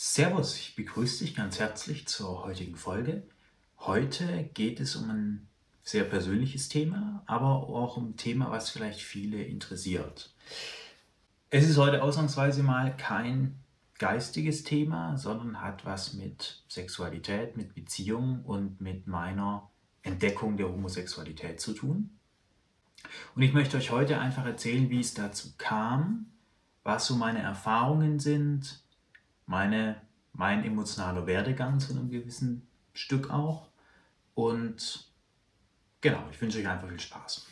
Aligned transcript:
Servus, 0.00 0.56
ich 0.56 0.76
begrüße 0.76 1.24
dich 1.24 1.34
ganz 1.34 1.58
herzlich 1.58 2.06
zur 2.06 2.44
heutigen 2.44 2.76
Folge. 2.76 3.24
Heute 3.80 4.48
geht 4.54 4.78
es 4.78 4.94
um 4.94 5.10
ein 5.10 5.48
sehr 5.82 6.04
persönliches 6.04 6.68
Thema, 6.68 7.24
aber 7.26 7.48
auch 7.48 7.96
um 7.96 8.10
ein 8.10 8.16
Thema, 8.16 8.48
was 8.52 8.70
vielleicht 8.70 9.02
viele 9.02 9.42
interessiert. 9.42 10.32
Es 11.50 11.68
ist 11.68 11.78
heute 11.78 12.00
ausnahmsweise 12.00 12.62
mal 12.62 12.96
kein 12.96 13.58
geistiges 13.98 14.62
Thema, 14.62 15.16
sondern 15.16 15.60
hat 15.60 15.84
was 15.84 16.14
mit 16.14 16.62
Sexualität, 16.68 17.56
mit 17.56 17.74
Beziehung 17.74 18.44
und 18.44 18.80
mit 18.80 19.08
meiner 19.08 19.68
Entdeckung 20.02 20.56
der 20.56 20.68
Homosexualität 20.68 21.60
zu 21.60 21.72
tun. 21.72 22.10
Und 23.34 23.42
ich 23.42 23.52
möchte 23.52 23.76
euch 23.76 23.90
heute 23.90 24.20
einfach 24.20 24.46
erzählen, 24.46 24.90
wie 24.90 25.00
es 25.00 25.14
dazu 25.14 25.54
kam, 25.58 26.26
was 26.84 27.04
so 27.08 27.16
meine 27.16 27.42
Erfahrungen 27.42 28.20
sind, 28.20 28.80
meine, 29.48 30.00
mein 30.32 30.64
emotionaler 30.64 31.26
Werdegang 31.26 31.80
zu 31.80 31.92
einem 31.92 32.10
gewissen 32.10 32.68
Stück 32.92 33.30
auch. 33.30 33.68
Und 34.34 35.10
genau, 36.00 36.22
ich 36.30 36.40
wünsche 36.40 36.58
euch 36.58 36.68
einfach 36.68 36.88
viel 36.88 37.00
Spaß. 37.00 37.46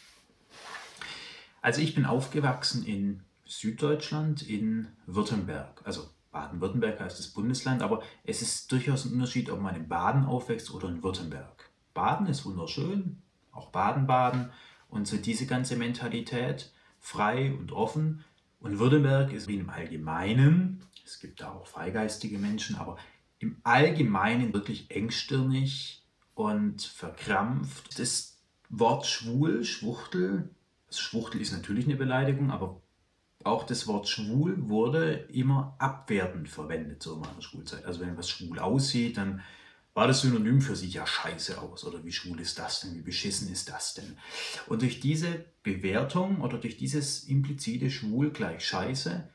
Also 1.63 1.81
ich 1.81 1.95
bin 1.95 2.07
aufgewachsen 2.07 2.85
in 2.85 3.23
Süddeutschland, 3.45 4.43
in 4.49 4.89
Württemberg. 5.07 5.81
Also 5.85 6.09
Baden-Württemberg 6.31 7.01
heißt 7.01 7.19
das 7.19 7.29
Bundesland, 7.29 7.83
aber 7.83 8.03
es 8.25 8.43
ist 8.43 8.71
durchaus 8.71 9.07
ein 9.07 9.15
Unterschied, 9.15 9.51
ob 9.51 9.61
man 9.61 9.75
in 9.75 9.89
Baden 9.89 10.25
aufwächst 10.25 10.71
oder 10.71 10.89
in 10.89 11.03
Württemberg. 11.03 11.71
Baden 11.95 12.27
ist 12.27 12.45
wunderschön, 12.45 13.23
auch 13.53 13.71
Baden-Baden 13.71 14.51
und 14.89 15.09
so 15.09 15.17
diese 15.17 15.47
ganze 15.47 15.77
Mentalität, 15.77 16.73
frei 17.01 17.55
und 17.59 17.73
offen. 17.73 18.25
Und 18.61 18.79
Württemberg 18.79 19.33
ist 19.33 19.49
wie 19.49 19.57
im 19.57 19.71
Allgemeinen 19.71 20.83
es 21.07 21.21
gibt 21.21 21.41
da 21.41 21.53
auch 21.53 21.67
freigeistige 21.67 22.39
Menschen, 22.39 22.77
aber 22.77 22.99
im 23.39 23.57
Allgemeinen 23.63 24.53
wirklich 24.53 24.91
engstirnig 24.91 26.03
und 26.35 26.83
verkrampft. 26.83 27.99
Das 27.99 28.39
Wort 28.69 29.07
schwul, 29.07 29.65
Schwuchtel, 29.65 30.51
also 30.89 31.01
Schwuchtel 31.01 31.41
ist 31.41 31.53
natürlich 31.53 31.87
eine 31.87 31.97
Beleidigung, 31.97 32.51
aber 32.51 32.83
auch 33.45 33.65
das 33.65 33.87
Wort 33.87 34.09
schwul 34.09 34.69
wurde 34.69 35.29
immer 35.33 35.77
abwertend 35.79 36.49
verwendet 36.49 37.03
so 37.03 37.15
in 37.15 37.21
meiner 37.21 37.43
Schulzeit. 37.43 37.85
Also 37.85 38.01
wenn 38.01 38.17
was 38.17 38.29
schwul 38.29 38.59
aussieht, 38.59 39.17
dann 39.17 39.43
war 39.95 40.09
das 40.09 40.23
Synonym 40.23 40.61
für 40.61 40.75
sich 40.75 40.95
ja 40.95 41.07
scheiße 41.07 41.61
aus 41.61 41.85
oder 41.85 42.05
wie 42.05 42.13
schwul 42.13 42.41
ist 42.41 42.59
das 42.59 42.81
denn, 42.81 42.95
wie 42.97 43.03
beschissen 43.03 43.51
ist 43.51 43.69
das 43.69 43.95
denn. 43.95 44.19
Und 44.67 44.83
durch 44.83 45.01
diese 45.01 45.45
Bewertung 45.63 46.41
oder 46.41 46.59
durch 46.59 46.77
dieses 46.77 47.25
implizite 47.25 47.91
schwul 47.91 48.31
gleich 48.31 48.67
scheiße 48.67 49.29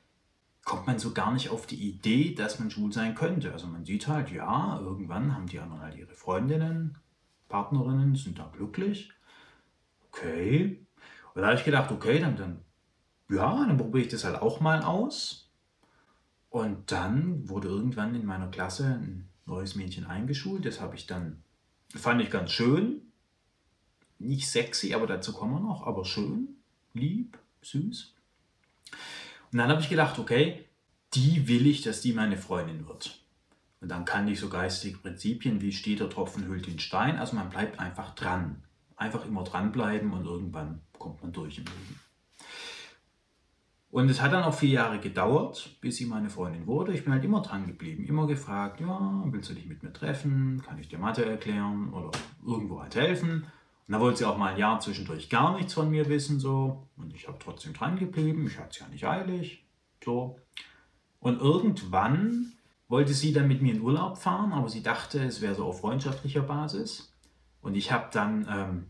kommt 0.63 0.87
man 0.87 0.99
so 0.99 1.13
gar 1.13 1.33
nicht 1.33 1.49
auf 1.49 1.65
die 1.65 1.89
Idee, 1.89 2.33
dass 2.35 2.59
man 2.59 2.69
schwul 2.69 2.93
sein 2.93 3.15
könnte. 3.15 3.51
Also 3.51 3.67
man 3.67 3.85
sieht 3.85 4.07
halt, 4.07 4.31
ja, 4.31 4.79
irgendwann 4.79 5.35
haben 5.35 5.47
die 5.47 5.59
anderen 5.59 5.81
halt 5.81 5.95
ihre 5.95 6.13
Freundinnen, 6.13 6.97
Partnerinnen, 7.49 8.15
sind 8.15 8.39
da 8.39 8.51
glücklich. 8.55 9.11
Okay. 10.07 10.85
Und 11.33 11.41
da 11.41 11.47
habe 11.47 11.57
ich 11.57 11.65
gedacht, 11.65 11.91
okay, 11.91 12.19
dann, 12.19 12.35
dann, 12.35 12.61
ja, 13.29 13.65
dann 13.65 13.77
probiere 13.77 14.05
ich 14.05 14.11
das 14.11 14.23
halt 14.23 14.41
auch 14.41 14.59
mal 14.59 14.83
aus. 14.83 15.49
Und 16.49 16.91
dann 16.91 17.47
wurde 17.47 17.69
irgendwann 17.69 18.13
in 18.13 18.25
meiner 18.25 18.49
Klasse 18.49 18.85
ein 18.85 19.29
neues 19.45 19.75
Mädchen 19.75 20.05
eingeschult. 20.05 20.65
Das 20.65 20.81
habe 20.81 20.95
ich 20.95 21.07
dann, 21.07 21.41
fand 21.95 22.21
ich 22.21 22.29
ganz 22.29 22.51
schön. 22.51 23.01
Nicht 24.19 24.49
sexy, 24.49 24.93
aber 24.93 25.07
dazu 25.07 25.33
kommen 25.33 25.53
wir 25.53 25.59
noch, 25.61 25.87
aber 25.87 26.05
schön, 26.05 26.57
lieb, 26.93 27.39
süß. 27.63 28.13
Und 29.51 29.57
dann 29.57 29.69
habe 29.69 29.81
ich 29.81 29.89
gedacht, 29.89 30.17
okay, 30.19 30.65
die 31.13 31.47
will 31.47 31.67
ich, 31.67 31.81
dass 31.81 32.01
die 32.01 32.13
meine 32.13 32.37
Freundin 32.37 32.87
wird. 32.87 33.19
Und 33.81 33.89
dann 33.89 34.05
kann 34.05 34.27
ich 34.27 34.39
so 34.39 34.47
geistige 34.47 34.99
Prinzipien 34.99 35.59
wie 35.61 35.73
steht 35.73 35.99
der 35.99 36.09
Tropfen 36.09 36.45
hüllt 36.45 36.67
den 36.67 36.79
Stein. 36.79 37.17
Also 37.17 37.35
man 37.35 37.49
bleibt 37.49 37.79
einfach 37.79 38.15
dran. 38.15 38.63
Einfach 38.95 39.25
immer 39.25 39.43
dranbleiben 39.43 40.13
und 40.13 40.25
irgendwann 40.25 40.81
kommt 40.97 41.21
man 41.23 41.33
durch 41.33 41.57
im 41.57 41.65
Leben. 41.65 41.99
Und 43.89 44.09
es 44.09 44.21
hat 44.21 44.31
dann 44.31 44.43
auch 44.43 44.53
vier 44.53 44.69
Jahre 44.69 44.99
gedauert, 44.99 45.75
bis 45.81 45.97
sie 45.97 46.05
meine 46.05 46.29
Freundin 46.29 46.65
wurde. 46.65 46.93
Ich 46.93 47.03
bin 47.03 47.11
halt 47.11 47.25
immer 47.25 47.41
dran 47.41 47.67
geblieben, 47.67 48.05
immer 48.05 48.25
gefragt, 48.25 48.79
ja, 48.79 49.23
willst 49.25 49.49
du 49.49 49.53
dich 49.53 49.65
mit 49.65 49.83
mir 49.83 49.91
treffen? 49.91 50.63
Kann 50.65 50.79
ich 50.79 50.87
dir 50.87 50.97
Mathe 50.97 51.25
erklären 51.25 51.91
oder 51.91 52.11
irgendwo 52.45 52.81
halt 52.81 52.95
helfen? 52.95 53.47
Und 53.91 53.95
da 53.95 54.03
wollte 54.03 54.19
sie 54.19 54.25
auch 54.25 54.37
mal 54.37 54.53
ein 54.53 54.57
Jahr 54.57 54.79
zwischendurch 54.79 55.29
gar 55.29 55.53
nichts 55.53 55.73
von 55.73 55.89
mir 55.89 56.07
wissen, 56.07 56.39
so. 56.39 56.87
Und 56.95 57.13
ich 57.13 57.27
habe 57.27 57.37
trotzdem 57.43 57.73
dran 57.73 57.99
geblieben. 57.99 58.47
Ich 58.47 58.57
hatte 58.57 58.69
es 58.69 58.79
ja 58.79 58.87
nicht 58.87 59.05
eilig, 59.05 59.65
so. 60.01 60.39
Und 61.19 61.41
irgendwann 61.41 62.53
wollte 62.87 63.13
sie 63.13 63.33
dann 63.33 63.49
mit 63.49 63.61
mir 63.61 63.73
in 63.73 63.81
Urlaub 63.81 64.17
fahren, 64.17 64.53
aber 64.53 64.69
sie 64.69 64.81
dachte, 64.81 65.21
es 65.21 65.41
wäre 65.41 65.55
so 65.55 65.65
auf 65.65 65.81
freundschaftlicher 65.81 66.43
Basis. 66.43 67.11
Und 67.61 67.75
ich 67.75 67.91
habe 67.91 68.07
dann, 68.13 68.47
ähm, 68.49 68.87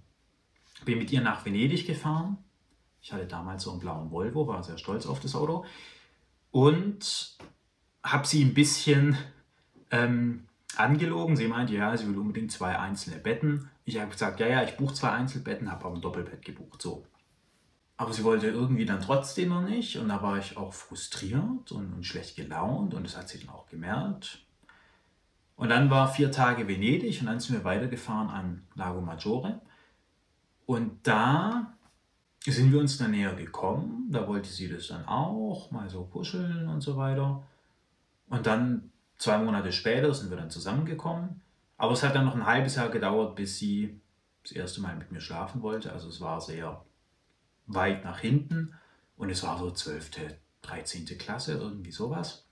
bin 0.85 0.99
mit 0.99 1.11
ihr 1.11 1.21
nach 1.21 1.43
Venedig 1.45 1.87
gefahren. 1.87 2.37
Ich 3.01 3.11
hatte 3.11 3.25
damals 3.25 3.63
so 3.63 3.71
einen 3.71 3.79
blauen 3.79 4.11
Volvo, 4.11 4.45
war 4.45 4.61
sehr 4.61 4.77
stolz 4.77 5.07
auf 5.07 5.19
das 5.19 5.33
Auto. 5.33 5.65
Und 6.51 7.39
habe 8.03 8.27
sie 8.27 8.45
ein 8.45 8.53
bisschen 8.53 9.17
ähm, 9.89 10.45
angelogen. 10.77 11.35
Sie 11.35 11.47
meinte, 11.47 11.73
ja, 11.73 11.95
sie 11.95 12.07
will 12.07 12.17
unbedingt 12.17 12.51
zwei 12.51 12.77
einzelne 12.77 13.17
Betten. 13.17 13.69
Ich 13.85 13.99
habe 13.99 14.11
gesagt, 14.11 14.39
ja, 14.39 14.47
ja, 14.47 14.63
ich 14.63 14.77
buche 14.77 14.93
zwei 14.93 15.11
Einzelbetten, 15.11 15.71
habe 15.71 15.85
aber 15.85 15.95
ein 15.95 16.01
Doppelbett 16.01 16.43
gebucht. 16.43 16.81
So. 16.81 17.05
Aber 17.97 18.13
sie 18.13 18.23
wollte 18.23 18.47
irgendwie 18.47 18.85
dann 18.85 19.01
trotzdem 19.01 19.49
noch 19.49 19.61
nicht. 19.61 19.97
Und 19.97 20.09
da 20.09 20.21
war 20.21 20.37
ich 20.37 20.57
auch 20.57 20.73
frustriert 20.73 21.71
und, 21.71 21.93
und 21.93 22.05
schlecht 22.05 22.35
gelaunt. 22.35 22.93
Und 22.93 23.05
das 23.05 23.17
hat 23.17 23.29
sie 23.29 23.39
dann 23.39 23.49
auch 23.49 23.67
gemerkt. 23.67 24.45
Und 25.55 25.69
dann 25.69 25.89
war 25.89 26.07
vier 26.07 26.31
Tage 26.31 26.67
Venedig 26.67 27.21
und 27.21 27.27
dann 27.27 27.39
sind 27.39 27.55
wir 27.55 27.63
weitergefahren 27.63 28.29
an 28.29 28.63
Lago 28.73 29.01
Maggiore. 29.01 29.61
Und 30.65 31.05
da 31.05 31.73
sind 32.43 32.71
wir 32.71 32.79
uns 32.79 32.97
dann 32.97 33.11
näher 33.11 33.35
gekommen. 33.35 34.07
Da 34.09 34.27
wollte 34.27 34.49
sie 34.49 34.67
das 34.67 34.87
dann 34.87 35.05
auch, 35.05 35.69
mal 35.69 35.89
so 35.89 36.05
kuscheln 36.05 36.67
und 36.67 36.81
so 36.81 36.97
weiter. 36.97 37.43
Und 38.29 38.47
dann 38.47 38.90
Zwei 39.21 39.37
Monate 39.37 39.71
später 39.71 40.11
sind 40.15 40.31
wir 40.31 40.37
dann 40.37 40.49
zusammengekommen. 40.49 41.41
Aber 41.77 41.93
es 41.93 42.01
hat 42.01 42.15
dann 42.15 42.25
noch 42.25 42.33
ein 42.33 42.47
halbes 42.47 42.73
Jahr 42.73 42.89
gedauert, 42.89 43.35
bis 43.35 43.59
sie 43.59 44.01
das 44.41 44.51
erste 44.51 44.81
Mal 44.81 44.95
mit 44.95 45.11
mir 45.11 45.21
schlafen 45.21 45.61
wollte. 45.61 45.93
Also 45.93 46.09
es 46.09 46.21
war 46.21 46.41
sehr 46.41 46.83
weit 47.67 48.03
nach 48.03 48.17
hinten 48.17 48.73
und 49.17 49.29
es 49.29 49.43
war 49.43 49.59
so 49.59 49.69
12., 49.69 50.09
13. 50.63 51.05
Klasse, 51.19 51.53
irgendwie 51.53 51.91
sowas. 51.91 52.47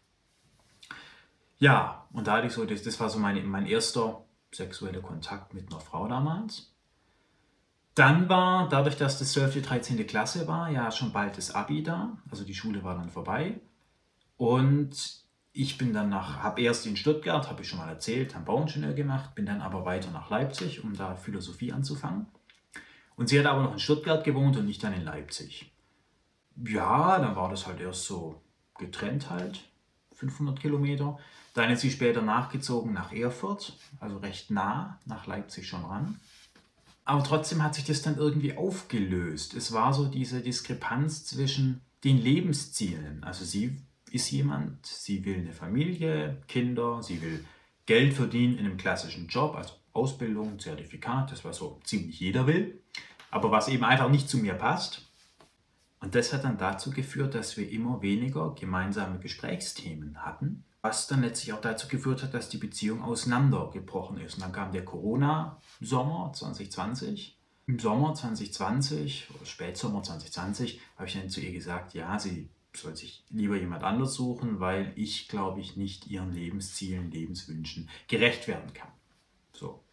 Ja, 1.58 2.06
und 2.14 2.28
da 2.28 2.34
hatte 2.34 2.46
ich 2.46 2.54
so, 2.54 2.66
das, 2.66 2.84
das 2.84 3.00
war 3.00 3.10
so 3.10 3.18
meine, 3.18 3.42
mein 3.42 3.66
erster 3.66 4.24
sexueller 4.52 5.02
Kontakt 5.02 5.56
mit 5.56 5.72
einer 5.72 5.82
Frau 5.82 6.08
damals. 6.08 6.72
Dann 7.96 8.30
war, 8.30 8.70
dadurch, 8.70 8.96
dass 8.96 9.18
das 9.18 9.32
12., 9.32 9.64
13. 9.64 10.06
Klasse 10.06 10.48
war, 10.48 10.70
ja 10.70 10.92
schon 10.92 11.14
bald 11.14 11.36
das 11.36 11.50
Abi 11.50 11.82
da. 11.82 12.16
Also 12.30 12.44
die 12.44 12.54
Schule 12.54 12.84
war 12.84 12.94
dann 12.94 13.10
vorbei. 13.10 13.60
Und 14.38 15.28
ich 15.62 15.78
bin 15.78 15.92
dann 15.92 16.08
nach, 16.08 16.38
habe 16.42 16.62
erst 16.62 16.86
in 16.86 16.96
Stuttgart, 16.96 17.50
habe 17.50 17.64
ich 17.64 17.68
schon 17.68 17.80
mal 17.80 17.90
erzählt, 17.90 18.34
habe 18.34 18.46
Bauingenieur 18.46 18.94
gemacht, 18.94 19.36
bin 19.36 19.46
dann 19.46 19.60
aber 19.60 19.84
weiter 19.84 20.10
nach 20.10 20.30
Leipzig, 20.30 20.86
um 20.86 20.96
da 20.96 21.18
Philosophie 21.18 21.74
anzufangen. 21.74 22.28
Und 23.18 23.28
sie 23.28 23.38
hat 23.38 23.46
aber 23.46 23.64
noch 23.64 23.74
in 23.74 23.80
Stuttgart 23.80 24.24
gewohnt 24.24 24.56
und 24.56 24.66
nicht 24.66 24.82
dann 24.82 24.94
in 24.94 25.04
Leipzig. 25.04 25.70
Ja, 26.56 27.20
dann 27.20 27.36
war 27.36 27.50
das 27.50 27.68
halt 27.68 27.82
erst 27.82 28.06
so 28.06 28.42
getrennt 28.78 29.30
halt, 29.30 29.60
500 30.14 30.58
Kilometer. 30.58 31.20
Dann 31.56 31.70
ist 31.72 31.82
sie 31.82 31.92
später 31.92 32.22
nachgezogen 32.22 32.94
nach 32.94 33.12
Erfurt, 33.12 33.78
also 34.00 34.18
recht 34.20 34.52
nah 34.52 34.98
nach 35.06 35.28
Leipzig 35.28 35.68
schon 35.68 35.84
ran. 35.84 36.22
Aber 37.04 37.22
trotzdem 37.22 37.62
hat 37.62 37.76
sich 37.76 37.84
das 37.84 38.02
dann 38.02 38.16
irgendwie 38.16 38.56
aufgelöst. 38.56 39.56
Es 39.56 39.74
war 39.74 39.94
so 39.94 40.06
diese 40.06 40.40
Diskrepanz 40.40 41.26
zwischen 41.26 41.82
den 42.06 42.18
Lebenszielen. 42.18 43.26
Also 43.26 43.44
sie 43.44 43.76
ist 44.14 44.32
jemand, 44.32 44.86
sie 44.86 45.24
will 45.26 45.38
eine 45.38 45.54
Familie, 45.54 46.42
Kinder, 46.48 47.02
sie 47.02 47.22
will 47.22 47.46
Geld 47.86 48.14
verdienen 48.14 48.58
in 48.58 48.66
einem 48.66 48.78
klassischen 48.78 49.28
Job, 49.28 49.56
also 49.56 49.74
Ausbildung, 49.94 50.60
Zertifikat, 50.60 51.32
das 51.32 51.44
was 51.44 51.58
so 51.58 51.80
ziemlich 51.84 52.20
jeder 52.20 52.48
will, 52.48 52.82
aber 53.32 53.52
was 53.52 53.68
eben 53.68 53.84
einfach 53.84 54.10
nicht 54.10 54.30
zu 54.30 54.38
mir 54.38 54.54
passt. 54.54 55.10
Und 56.00 56.16
das 56.16 56.32
hat 56.32 56.44
dann 56.44 56.58
dazu 56.58 56.92
geführt, 56.92 57.36
dass 57.36 57.58
wir 57.58 57.70
immer 57.70 58.02
weniger 58.02 58.54
gemeinsame 58.56 59.20
Gesprächsthemen 59.20 60.24
hatten, 60.24 60.64
was 60.82 61.08
dann 61.08 61.22
letztlich 61.22 61.52
auch 61.54 61.62
dazu 61.62 61.88
geführt 61.88 62.24
hat, 62.24 62.34
dass 62.34 62.50
die 62.50 62.58
Beziehung 62.58 63.02
auseinandergebrochen 63.04 64.20
ist. 64.20 64.36
Und 64.36 64.44
dann 64.44 64.54
kam 64.54 64.72
der 64.72 64.86
Corona-Sommer 64.86 66.32
2020. 66.34 67.38
Im 67.68 67.80
Sommer 67.80 68.14
2020 68.16 69.28
oder 69.36 69.46
Spätsommer 69.46 70.02
2020 70.02 70.80
habe 70.96 71.08
ich 71.08 71.14
dann 71.14 71.30
zu 71.30 71.42
ihr 71.42 71.52
gesagt, 71.52 71.94
ja, 71.94 72.18
sie 72.18 72.50
soll 72.74 72.96
sich 72.96 73.24
lieber 73.30 73.58
jemand 73.58 73.84
anders 73.84 74.14
suchen, 74.14 74.60
weil 74.60 74.94
ich, 74.96 75.28
glaube 75.28 75.60
ich, 75.60 75.76
nicht 75.76 76.08
ihren 76.08 76.32
Lebenszielen, 76.32 77.12
Lebenswünschen 77.12 77.90
gerecht 78.08 78.48
werden 78.48 78.74
kann. 78.74 78.92
So. 79.54 79.84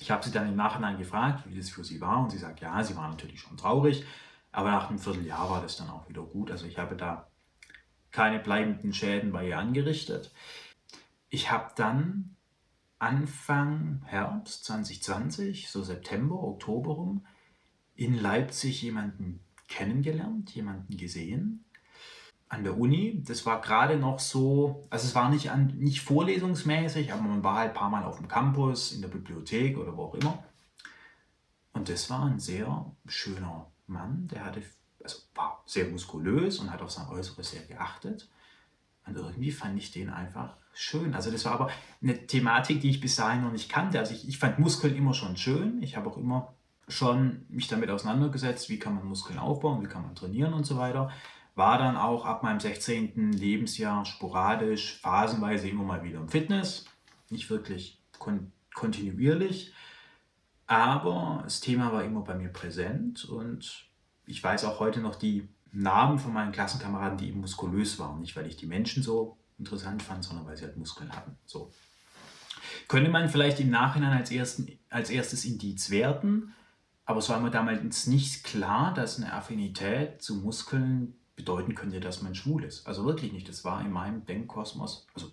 Ich 0.00 0.10
habe 0.10 0.24
sie 0.24 0.32
dann 0.32 0.48
im 0.48 0.56
Nachhinein 0.56 0.98
gefragt, 0.98 1.44
wie 1.46 1.56
das 1.56 1.70
für 1.70 1.84
sie 1.84 2.00
war, 2.00 2.22
und 2.22 2.30
sie 2.30 2.38
sagt, 2.38 2.60
ja, 2.60 2.82
sie 2.82 2.96
war 2.96 3.08
natürlich 3.08 3.40
schon 3.40 3.56
traurig, 3.56 4.04
aber 4.50 4.70
nach 4.70 4.88
einem 4.88 4.98
Vierteljahr 4.98 5.48
war 5.50 5.62
das 5.62 5.76
dann 5.76 5.90
auch 5.90 6.08
wieder 6.08 6.22
gut. 6.22 6.50
Also 6.50 6.66
ich 6.66 6.78
habe 6.78 6.96
da 6.96 7.28
keine 8.10 8.38
bleibenden 8.38 8.92
Schäden 8.92 9.32
bei 9.32 9.48
ihr 9.48 9.58
angerichtet. 9.58 10.32
ich 11.30 11.50
habe 11.50 11.72
dann 11.76 12.36
Anfang 12.98 14.02
Herbst 14.04 14.64
2020, 14.66 15.70
so 15.70 15.82
September, 15.82 16.36
Oktober 16.42 16.92
rum, 16.92 17.26
in 17.96 18.14
Leipzig 18.14 18.82
jemanden 18.82 19.40
kennengelernt, 19.66 20.54
jemanden 20.54 20.96
gesehen 20.96 21.64
an 22.52 22.64
der 22.64 22.78
Uni. 22.78 23.22
Das 23.26 23.46
war 23.46 23.60
gerade 23.62 23.96
noch 23.96 24.18
so, 24.18 24.86
also 24.90 25.06
es 25.06 25.14
war 25.14 25.30
nicht, 25.30 25.50
an, 25.50 25.68
nicht 25.78 26.02
vorlesungsmäßig, 26.02 27.12
aber 27.12 27.22
man 27.22 27.42
war 27.42 27.56
halt 27.56 27.70
ein 27.70 27.74
paar 27.74 27.88
Mal 27.88 28.04
auf 28.04 28.18
dem 28.18 28.28
Campus, 28.28 28.92
in 28.92 29.00
der 29.00 29.08
Bibliothek 29.08 29.78
oder 29.78 29.96
wo 29.96 30.04
auch 30.04 30.14
immer. 30.14 30.44
Und 31.72 31.88
das 31.88 32.10
war 32.10 32.26
ein 32.26 32.38
sehr 32.38 32.94
schöner 33.06 33.72
Mann, 33.86 34.28
der 34.28 34.44
hatte, 34.44 34.62
also 35.02 35.20
war 35.34 35.62
sehr 35.64 35.88
muskulös 35.88 36.58
und 36.58 36.70
hat 36.70 36.82
auf 36.82 36.90
sein 36.90 37.08
Äußeres 37.08 37.50
sehr 37.50 37.62
geachtet. 37.62 38.28
Und 39.06 39.16
irgendwie 39.16 39.50
fand 39.50 39.78
ich 39.78 39.90
den 39.90 40.10
einfach 40.10 40.54
schön. 40.74 41.14
Also 41.14 41.30
das 41.30 41.46
war 41.46 41.52
aber 41.52 41.70
eine 42.02 42.26
Thematik, 42.26 42.82
die 42.82 42.90
ich 42.90 43.00
bis 43.00 43.16
dahin 43.16 43.42
noch 43.42 43.52
nicht 43.52 43.70
kannte. 43.70 43.98
Also 43.98 44.12
ich, 44.12 44.28
ich 44.28 44.38
fand 44.38 44.58
Muskeln 44.58 44.94
immer 44.94 45.14
schon 45.14 45.38
schön. 45.38 45.82
Ich 45.82 45.96
habe 45.96 46.10
auch 46.10 46.18
immer 46.18 46.52
schon 46.86 47.46
mich 47.48 47.68
damit 47.68 47.88
auseinandergesetzt, 47.88 48.68
wie 48.68 48.78
kann 48.78 48.94
man 48.94 49.06
Muskeln 49.06 49.38
aufbauen, 49.38 49.82
wie 49.82 49.88
kann 49.88 50.02
man 50.02 50.14
trainieren 50.14 50.52
und 50.52 50.66
so 50.66 50.76
weiter. 50.76 51.10
War 51.54 51.78
dann 51.78 51.96
auch 51.96 52.24
ab 52.24 52.42
meinem 52.42 52.60
16. 52.60 53.32
Lebensjahr 53.32 54.04
sporadisch, 54.04 54.98
phasenweise 55.02 55.68
immer 55.68 55.84
mal 55.84 56.02
wieder 56.02 56.18
im 56.18 56.28
Fitness. 56.28 56.86
Nicht 57.30 57.50
wirklich 57.50 57.98
kon 58.18 58.52
kontinuierlich. 58.74 59.72
Aber 60.66 61.40
das 61.44 61.60
Thema 61.60 61.92
war 61.92 62.04
immer 62.04 62.22
bei 62.22 62.34
mir 62.34 62.48
präsent 62.48 63.26
und 63.26 63.84
ich 64.24 64.42
weiß 64.42 64.64
auch 64.64 64.80
heute 64.80 65.00
noch 65.00 65.16
die 65.16 65.46
Namen 65.72 66.18
von 66.18 66.32
meinen 66.32 66.52
Klassenkameraden, 66.52 67.18
die 67.18 67.28
eben 67.28 67.40
muskulös 67.40 67.98
waren. 67.98 68.20
Nicht, 68.20 68.36
weil 68.36 68.46
ich 68.46 68.56
die 68.56 68.66
Menschen 68.66 69.02
so 69.02 69.36
interessant 69.58 70.02
fand, 70.02 70.24
sondern 70.24 70.46
weil 70.46 70.56
sie 70.56 70.64
halt 70.64 70.76
Muskeln 70.76 71.14
hatten. 71.14 71.36
So. 71.44 71.70
Könnte 72.88 73.10
man 73.10 73.28
vielleicht 73.28 73.60
im 73.60 73.70
Nachhinein 73.70 74.16
als, 74.16 74.30
ersten, 74.30 74.78
als 74.88 75.10
erstes 75.10 75.44
Indiz 75.44 75.90
werten, 75.90 76.54
aber 77.04 77.18
es 77.18 77.28
war 77.28 77.40
mir 77.40 77.50
damals 77.50 78.06
nicht 78.06 78.44
klar, 78.44 78.94
dass 78.94 79.18
eine 79.18 79.32
Affinität 79.32 80.22
zu 80.22 80.36
Muskeln 80.36 81.14
bedeuten 81.44 81.74
könnte, 81.74 82.00
dass 82.00 82.22
man 82.22 82.34
schwul 82.34 82.64
ist. 82.64 82.86
Also 82.86 83.04
wirklich 83.04 83.32
nicht. 83.32 83.48
Das 83.48 83.64
war 83.64 83.80
in 83.80 83.90
meinem 83.90 84.24
Denkkosmos, 84.24 85.06
also 85.14 85.32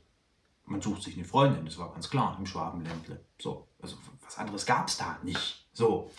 man 0.65 0.81
sucht 0.81 1.03
sich 1.03 1.15
eine 1.15 1.25
Freundin, 1.25 1.65
das 1.65 1.77
war 1.77 1.91
ganz 1.91 2.09
klar 2.09 2.35
im 2.37 2.45
Schwabenländle. 2.45 3.19
So, 3.39 3.67
also 3.81 3.97
was 4.23 4.37
anderes 4.37 4.65
gab 4.65 4.87
es 4.87 4.97
da 4.97 5.19
nicht. 5.23 5.67
So. 5.73 6.11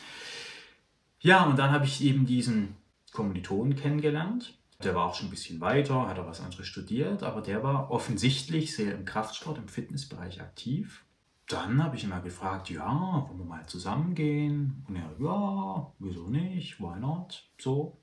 Ja, 1.20 1.44
und 1.44 1.58
dann 1.58 1.70
habe 1.70 1.84
ich 1.84 2.02
eben 2.02 2.26
diesen 2.26 2.76
Kommilitonen 3.12 3.76
kennengelernt. 3.76 4.56
Der 4.82 4.94
war 4.94 5.06
auch 5.06 5.14
schon 5.14 5.26
ein 5.26 5.30
bisschen 5.30 5.60
weiter, 5.60 6.08
hat 6.08 6.18
auch 6.18 6.26
was 6.26 6.40
anderes 6.40 6.66
studiert, 6.66 7.22
aber 7.22 7.42
der 7.42 7.62
war 7.62 7.90
offensichtlich 7.90 8.74
sehr 8.74 8.94
im 8.94 9.04
Kraftsport, 9.04 9.58
im 9.58 9.68
Fitnessbereich 9.68 10.40
aktiv. 10.40 11.04
Dann 11.46 11.82
habe 11.82 11.96
ich 11.96 12.04
ihn 12.04 12.10
mal 12.10 12.22
gefragt, 12.22 12.70
ja, 12.70 13.26
wollen 13.28 13.38
wir 13.38 13.44
mal 13.44 13.66
zusammengehen? 13.66 14.84
Und 14.88 14.96
er, 14.96 15.10
ja, 15.18 15.92
wieso 15.98 16.28
nicht, 16.28 16.80
why 16.80 16.98
not, 16.98 17.44
so. 17.58 17.98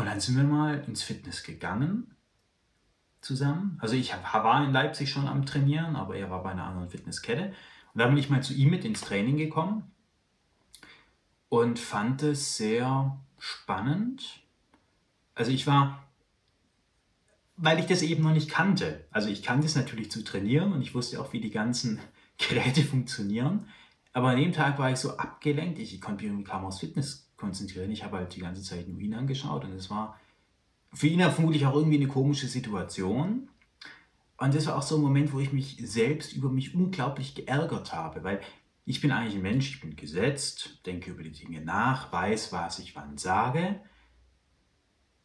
Und 0.00 0.06
dann 0.06 0.18
sind 0.18 0.36
wir 0.36 0.44
mal 0.44 0.82
ins 0.86 1.02
Fitness 1.02 1.42
gegangen 1.42 2.16
zusammen. 3.20 3.76
Also 3.82 3.96
ich 3.96 4.14
war 4.14 4.64
in 4.64 4.72
Leipzig 4.72 5.10
schon 5.10 5.28
am 5.28 5.44
Trainieren, 5.44 5.94
aber 5.94 6.16
er 6.16 6.30
war 6.30 6.42
bei 6.42 6.52
einer 6.52 6.64
anderen 6.64 6.88
Fitnesskette. 6.88 7.52
Und 7.92 7.98
dann 7.98 8.08
bin 8.08 8.16
ich 8.16 8.30
mal 8.30 8.42
zu 8.42 8.54
ihm 8.54 8.70
mit 8.70 8.86
ins 8.86 9.02
Training 9.02 9.36
gekommen 9.36 9.90
und 11.50 11.78
fand 11.78 12.22
es 12.22 12.56
sehr 12.56 13.20
spannend. 13.38 14.40
Also 15.34 15.52
ich 15.52 15.66
war, 15.66 16.08
weil 17.58 17.78
ich 17.78 17.84
das 17.84 18.00
eben 18.00 18.22
noch 18.22 18.32
nicht 18.32 18.48
kannte. 18.48 19.06
Also 19.10 19.28
ich 19.28 19.42
kannte 19.42 19.66
es 19.66 19.76
natürlich 19.76 20.10
zu 20.10 20.24
trainieren 20.24 20.72
und 20.72 20.80
ich 20.80 20.94
wusste 20.94 21.20
auch, 21.20 21.34
wie 21.34 21.40
die 21.40 21.50
ganzen 21.50 22.00
Geräte 22.38 22.84
funktionieren. 22.84 23.68
Aber 24.14 24.30
an 24.30 24.38
dem 24.38 24.54
Tag 24.54 24.78
war 24.78 24.90
ich 24.90 24.96
so 24.96 25.18
abgelenkt, 25.18 25.78
ich 25.78 26.00
konnte 26.00 26.24
mich 26.24 26.46
kaum 26.46 26.64
aufs 26.64 26.78
Fitness 26.78 27.29
konzentrieren. 27.40 27.90
Ich 27.90 28.04
habe 28.04 28.18
halt 28.18 28.36
die 28.36 28.40
ganze 28.40 28.62
Zeit 28.62 28.88
nur 28.88 29.00
ihn 29.00 29.14
angeschaut 29.14 29.64
und 29.64 29.72
es 29.72 29.90
war 29.90 30.18
für 30.92 31.06
ihn 31.06 31.20
ja 31.20 31.30
vermutlich 31.30 31.66
auch 31.66 31.74
irgendwie 31.74 31.96
eine 31.96 32.08
komische 32.08 32.46
Situation. 32.46 33.48
Und 34.36 34.54
das 34.54 34.66
war 34.66 34.76
auch 34.76 34.82
so 34.82 34.96
ein 34.96 35.02
Moment, 35.02 35.32
wo 35.32 35.40
ich 35.40 35.52
mich 35.52 35.76
selbst 35.82 36.32
über 36.32 36.48
mich 36.48 36.74
unglaublich 36.74 37.34
geärgert 37.34 37.92
habe, 37.92 38.24
weil 38.24 38.40
ich 38.86 39.00
bin 39.00 39.12
eigentlich 39.12 39.36
ein 39.36 39.42
Mensch, 39.42 39.70
ich 39.70 39.80
bin 39.80 39.96
gesetzt, 39.96 40.80
denke 40.86 41.10
über 41.10 41.22
die 41.22 41.32
Dinge 41.32 41.60
nach, 41.60 42.12
weiß, 42.12 42.52
was 42.52 42.78
ich 42.78 42.96
wann 42.96 43.18
sage. 43.18 43.80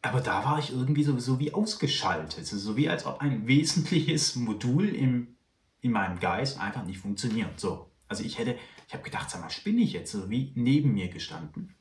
Aber 0.02 0.20
da 0.20 0.44
war 0.44 0.58
ich 0.58 0.70
irgendwie 0.70 1.02
sowieso 1.02 1.40
wie 1.40 1.52
ausgeschaltet. 1.52 2.38
Also 2.38 2.58
so 2.58 2.76
wie 2.76 2.88
als 2.88 3.06
ob 3.06 3.20
ein 3.20 3.46
wesentliches 3.46 4.36
Modul 4.36 4.88
im, 4.88 5.36
in 5.80 5.90
meinem 5.90 6.20
Geist 6.20 6.60
einfach 6.60 6.84
nicht 6.84 6.98
funktioniert. 6.98 7.58
So. 7.58 7.90
Also 8.08 8.22
ich 8.22 8.38
hätte, 8.38 8.56
ich 8.86 8.94
habe 8.94 9.02
gedacht, 9.02 9.30
sag 9.30 9.40
mal, 9.40 9.50
spinne 9.50 9.80
ich 9.80 9.94
jetzt 9.94 10.12
so 10.12 10.30
wie 10.30 10.52
neben 10.54 10.92
mir 10.92 11.08
gestanden. 11.08 11.75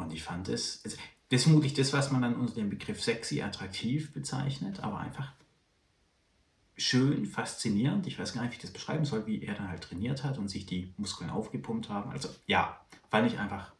Und 0.00 0.12
ich 0.12 0.22
fand 0.22 0.48
es, 0.48 0.80
also 0.84 0.96
das 1.28 1.40
ist 1.40 1.44
vermutlich 1.44 1.74
das, 1.74 1.92
was 1.92 2.10
man 2.10 2.22
dann 2.22 2.36
unter 2.36 2.54
dem 2.54 2.70
Begriff 2.70 3.02
sexy, 3.02 3.42
attraktiv 3.42 4.12
bezeichnet, 4.12 4.80
aber 4.80 4.98
einfach 4.98 5.32
schön, 6.76 7.26
faszinierend. 7.26 8.06
Ich 8.06 8.18
weiß 8.18 8.32
gar 8.32 8.42
nicht, 8.42 8.52
wie 8.52 8.56
ich 8.56 8.62
das 8.62 8.72
beschreiben 8.72 9.04
soll, 9.04 9.26
wie 9.26 9.42
er 9.42 9.54
dann 9.54 9.68
halt 9.68 9.82
trainiert 9.82 10.24
hat 10.24 10.38
und 10.38 10.48
sich 10.48 10.66
die 10.66 10.92
Muskeln 10.96 11.30
aufgepumpt 11.30 11.88
haben. 11.88 12.10
Also 12.10 12.28
ja, 12.46 12.80
fand 13.10 13.30
ich 13.30 13.38
einfach, 13.38 13.72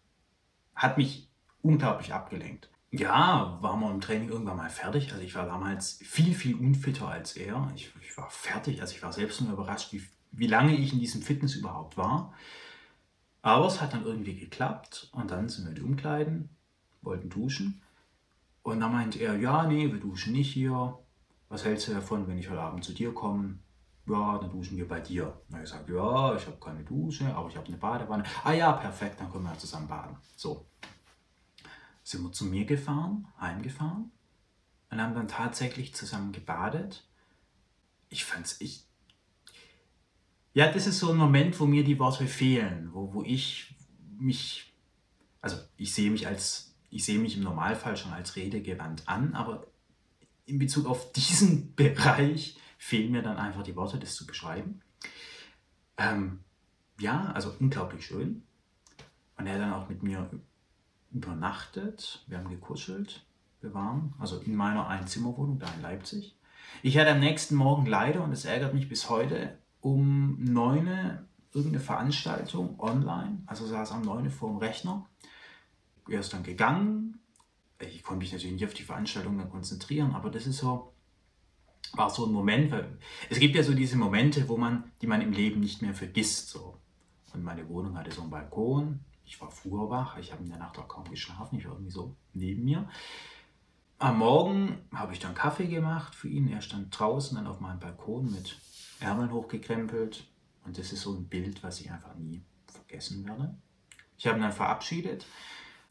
hat 0.75 0.99
mich 0.99 1.29
unglaublich 1.63 2.13
abgelenkt. 2.13 2.71
Ja, 2.93 3.59
waren 3.61 3.81
wir 3.81 3.91
im 3.91 4.01
Training 4.01 4.29
irgendwann 4.29 4.57
mal 4.57 4.71
fertig. 4.71 5.13
Also 5.13 5.25
ich 5.25 5.35
war 5.35 5.47
damals 5.47 6.01
viel, 6.03 6.35
viel 6.35 6.57
unfitter 6.57 7.09
als 7.09 7.37
er. 7.37 7.73
Ich, 7.75 7.93
ich 8.03 8.17
war 8.17 8.29
fertig, 8.31 8.81
also 8.81 8.95
ich 8.95 9.03
war 9.03 9.13
selbst 9.13 9.41
nur 9.41 9.53
überrascht, 9.53 9.93
wie, 9.93 10.03
wie 10.33 10.49
lange 10.49 10.77
ich 10.77 10.93
in 10.93 11.01
diesem 11.01 11.23
Fitness 11.23 11.55
überhaupt 11.55 11.97
war. 11.97 12.35
Aber 13.43 13.67
es 13.67 13.81
hat 13.81 13.93
dann 13.93 14.05
irgendwie 14.05 14.37
geklappt 14.37 15.09
und 15.13 15.31
dann 15.31 15.49
sind 15.49 15.67
wir 15.67 15.75
die 15.75 15.83
Umkleiden, 15.83 16.51
wollten 17.03 17.31
duschen. 17.31 17.81
Und 18.63 18.81
dann 18.81 18.93
meint 18.93 19.17
er, 19.17 19.37
ja, 19.37 19.67
nee, 19.67 19.91
wir 19.91 20.01
duschen 20.01 20.33
nicht 20.33 20.53
hier. 20.53 20.99
Was 21.49 21.65
hältst 21.65 21.89
du 21.89 21.95
davon, 21.95 22.29
wenn 22.29 22.39
ich 22.39 22.51
heute 22.51 22.61
Abend 22.61 22.85
zu 22.85 22.93
dir 22.93 23.15
komme? 23.15 23.59
Ja, 24.07 24.39
dann 24.39 24.51
duschen 24.51 24.77
wir 24.77 24.87
bei 24.87 25.01
dir. 25.01 25.41
Und 25.49 25.55
er 25.55 25.61
gesagt, 25.61 25.89
ja, 25.89 26.35
ich 26.35 26.47
habe 26.47 26.59
keine 26.61 26.85
Dusche, 26.85 27.35
aber 27.35 27.49
ich 27.49 27.57
habe 27.57 27.67
eine 27.67 27.77
Badewanne. 27.77 28.25
Ah 28.45 28.53
ja, 28.53 28.73
perfekt, 28.73 29.21
dann 29.21 29.31
können 29.31 29.45
wir 29.45 29.59
zusammen 29.59 29.89
baden. 29.89 30.17
So. 30.37 30.67
Sind 32.03 32.23
wir 32.23 32.33
zu 32.33 32.45
mir 32.45 32.65
gefahren, 32.65 33.27
heimgefahren 33.41 34.11
und 34.91 35.01
haben 35.01 35.15
dann 35.15 35.29
tatsächlich 35.29 35.95
zusammen 35.95 36.33
gebadet. 36.33 37.07
Ich 38.09 38.25
fand's, 38.25 38.61
ich, 38.61 38.85
ja, 40.61 40.71
das 40.71 40.87
ist 40.87 40.99
so 40.99 41.11
ein 41.11 41.17
Moment, 41.17 41.59
wo 41.59 41.65
mir 41.65 41.83
die 41.83 41.99
Worte 41.99 42.27
fehlen, 42.27 42.91
wo, 42.93 43.15
wo 43.15 43.23
ich 43.23 43.75
mich, 44.19 44.75
also 45.41 45.57
ich 45.79 45.95
sehe 45.95 46.11
mich 46.11 46.27
als 46.27 46.77
ich 46.91 47.03
sehe 47.03 47.19
mich 47.19 47.39
im 47.39 47.45
Normalfall 47.45 47.97
schon 47.97 48.13
als 48.13 48.37
redegewandt 48.37 49.09
an, 49.09 49.33
aber 49.33 49.67
in 50.45 50.59
Bezug 50.59 50.85
auf 50.85 51.13
diesen 51.13 51.75
Bereich 51.77 52.59
fehlen 52.77 53.11
mir 53.11 53.23
dann 53.23 53.39
einfach 53.39 53.63
die 53.63 53.75
Worte, 53.75 53.99
das 53.99 54.15
zu 54.15 54.27
beschreiben. 54.27 54.83
Ähm, 55.97 56.41
ja, 56.99 57.33
also 57.33 57.55
unglaublich 57.59 58.05
schön. 58.05 58.43
Und 59.39 59.47
er 59.47 59.59
dann 59.59 59.73
auch 59.73 59.89
mit 59.89 60.03
mir 60.03 60.29
übernachtet. 61.11 62.23
Wir 62.27 62.37
haben 62.37 62.51
gekuschelt. 62.51 63.25
Wir 63.63 63.73
waren 63.73 64.13
also 64.19 64.39
in 64.41 64.57
meiner 64.57 64.89
Einzimmerwohnung 64.89 65.59
da 65.59 65.73
in 65.73 65.81
Leipzig. 65.81 66.37
Ich 66.83 66.99
hatte 66.99 67.13
am 67.13 67.21
nächsten 67.21 67.55
Morgen 67.55 67.87
leider, 67.87 68.23
und 68.23 68.33
es 68.33 68.45
ärgert 68.45 68.75
mich 68.75 68.91
bis 68.91 69.09
heute, 69.09 69.57
um 69.81 70.43
9 70.43 70.87
Uhr 70.87 71.25
irgendeine 71.53 71.83
Veranstaltung 71.83 72.79
online. 72.79 73.43
Also 73.47 73.67
saß 73.67 73.93
am 73.93 74.03
9 74.03 74.25
Uhr 74.25 74.31
vor 74.31 74.51
dem 74.51 74.59
Rechner 74.59 75.07
er 76.11 76.21
ist 76.21 76.33
dann 76.33 76.43
gegangen. 76.43 77.21
Ich 77.79 78.03
konnte 78.03 78.19
mich 78.19 78.33
natürlich 78.33 78.55
nicht 78.55 78.65
auf 78.65 78.75
die 78.75 78.83
Veranstaltung 78.83 79.39
dann 79.39 79.51
konzentrieren, 79.51 80.13
aber 80.13 80.31
das 80.31 80.47
ist 80.47 80.59
so, 80.59 80.93
war 81.95 82.11
so 82.11 82.27
ein 82.27 82.33
Moment, 82.33 82.71
weil 82.71 82.99
es 83.31 83.39
gibt 83.39 83.55
ja 83.55 83.63
so 83.63 83.73
diese 83.73 83.97
Momente, 83.97 84.49
wo 84.49 84.57
man, 84.57 84.85
die 85.01 85.07
man 85.07 85.23
im 85.23 85.33
Leben 85.33 85.61
nicht 85.61 85.81
mehr 85.81 85.95
vergisst. 85.95 86.51
So. 86.51 86.77
Und 87.33 87.43
meine 87.43 87.69
Wohnung 87.69 87.97
hatte 87.97 88.11
so 88.11 88.21
einen 88.21 88.31
Balkon. 88.31 89.01
Ich 89.25 89.41
war 89.41 89.51
früher 89.51 89.89
wach, 89.89 90.19
ich 90.19 90.33
habe 90.33 90.43
in 90.43 90.51
der 90.51 90.59
Nacht 90.59 90.79
auch 90.79 90.89
kaum 90.89 91.09
geschlafen, 91.09 91.59
ich 91.59 91.65
war 91.65 91.73
irgendwie 91.73 91.93
so 91.93 92.17
neben 92.35 92.65
mir. 92.65 92.89
Am 93.99 94.19
Morgen 94.19 94.79
habe 94.93 95.13
ich 95.13 95.21
dann 95.21 95.35
Kaffee 95.35 95.69
gemacht 95.69 96.15
für 96.15 96.29
ihn. 96.29 96.49
Er 96.49 96.63
stand 96.63 96.99
draußen 96.99 97.37
dann 97.37 97.47
auf 97.47 97.61
meinem 97.61 97.79
Balkon 97.79 98.31
mit 98.31 98.59
Ärmeln 99.01 99.33
hochgekrempelt. 99.33 100.27
Und 100.65 100.79
das 100.79 100.93
ist 100.93 101.03
so 101.03 101.15
ein 101.15 101.27
Bild, 101.27 101.63
was 101.63 101.81
ich 101.81 101.91
einfach 101.91 102.15
nie 102.15 102.43
vergessen 102.67 103.27
werde. 103.27 103.55
Ich 104.17 104.27
habe 104.27 104.39
ihn 104.39 104.43
dann 104.43 104.53
verabschiedet 104.53 105.27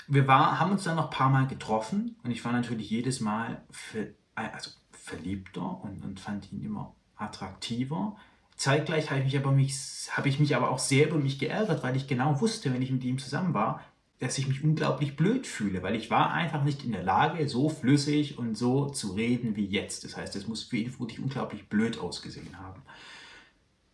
wir 0.09 0.27
war, 0.27 0.59
haben 0.59 0.71
uns 0.71 0.83
dann 0.83 0.95
noch 0.95 1.05
ein 1.05 1.15
paar 1.17 1.29
Mal 1.29 1.47
getroffen 1.47 2.15
und 2.23 2.31
ich 2.31 2.43
war 2.43 2.51
natürlich 2.51 2.89
jedes 2.89 3.19
Mal 3.19 3.61
ver, 3.69 4.07
also 4.33 4.71
verliebter 4.91 5.83
und, 5.83 6.03
und 6.03 6.19
fand 6.19 6.51
ihn 6.51 6.61
immer 6.61 6.95
attraktiver. 7.15 8.17
Zeitgleich 8.55 9.11
habe 9.11 9.19
ich, 9.19 9.25
mich 9.25 9.37
aber 9.37 9.51
mich, 9.51 10.09
habe 10.11 10.27
ich 10.27 10.39
mich 10.39 10.55
aber 10.55 10.71
auch 10.71 10.79
sehr 10.79 11.07
über 11.07 11.17
mich 11.17 11.37
geärgert, 11.37 11.83
weil 11.83 11.95
ich 11.95 12.07
genau 12.07 12.41
wusste, 12.41 12.73
wenn 12.73 12.81
ich 12.81 12.91
mit 12.91 13.03
ihm 13.03 13.19
zusammen 13.19 13.53
war, 13.53 13.81
dass 14.19 14.37
ich 14.37 14.47
mich 14.47 14.63
unglaublich 14.63 15.15
blöd 15.15 15.47
fühle, 15.47 15.81
weil 15.81 15.95
ich 15.95 16.11
war 16.11 16.33
einfach 16.33 16.63
nicht 16.63 16.83
in 16.83 16.91
der 16.91 17.03
Lage, 17.03 17.47
so 17.47 17.69
flüssig 17.69 18.37
und 18.37 18.57
so 18.57 18.89
zu 18.89 19.13
reden 19.13 19.55
wie 19.55 19.65
jetzt. 19.65 20.03
Das 20.03 20.17
heißt, 20.17 20.35
es 20.35 20.47
muss 20.47 20.63
für 20.63 20.77
ihn 20.77 20.99
wirklich 20.99 21.19
unglaublich 21.19 21.69
blöd 21.69 21.97
ausgesehen 21.99 22.59
haben. 22.59 22.81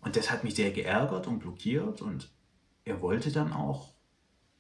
Und 0.02 0.16
das 0.16 0.32
hat 0.32 0.44
mich 0.44 0.56
sehr 0.56 0.72
geärgert 0.72 1.28
und 1.28 1.40
blockiert 1.40 2.02
und 2.02 2.30
er 2.86 3.02
wollte 3.02 3.32
dann 3.32 3.54
auch 3.54 3.90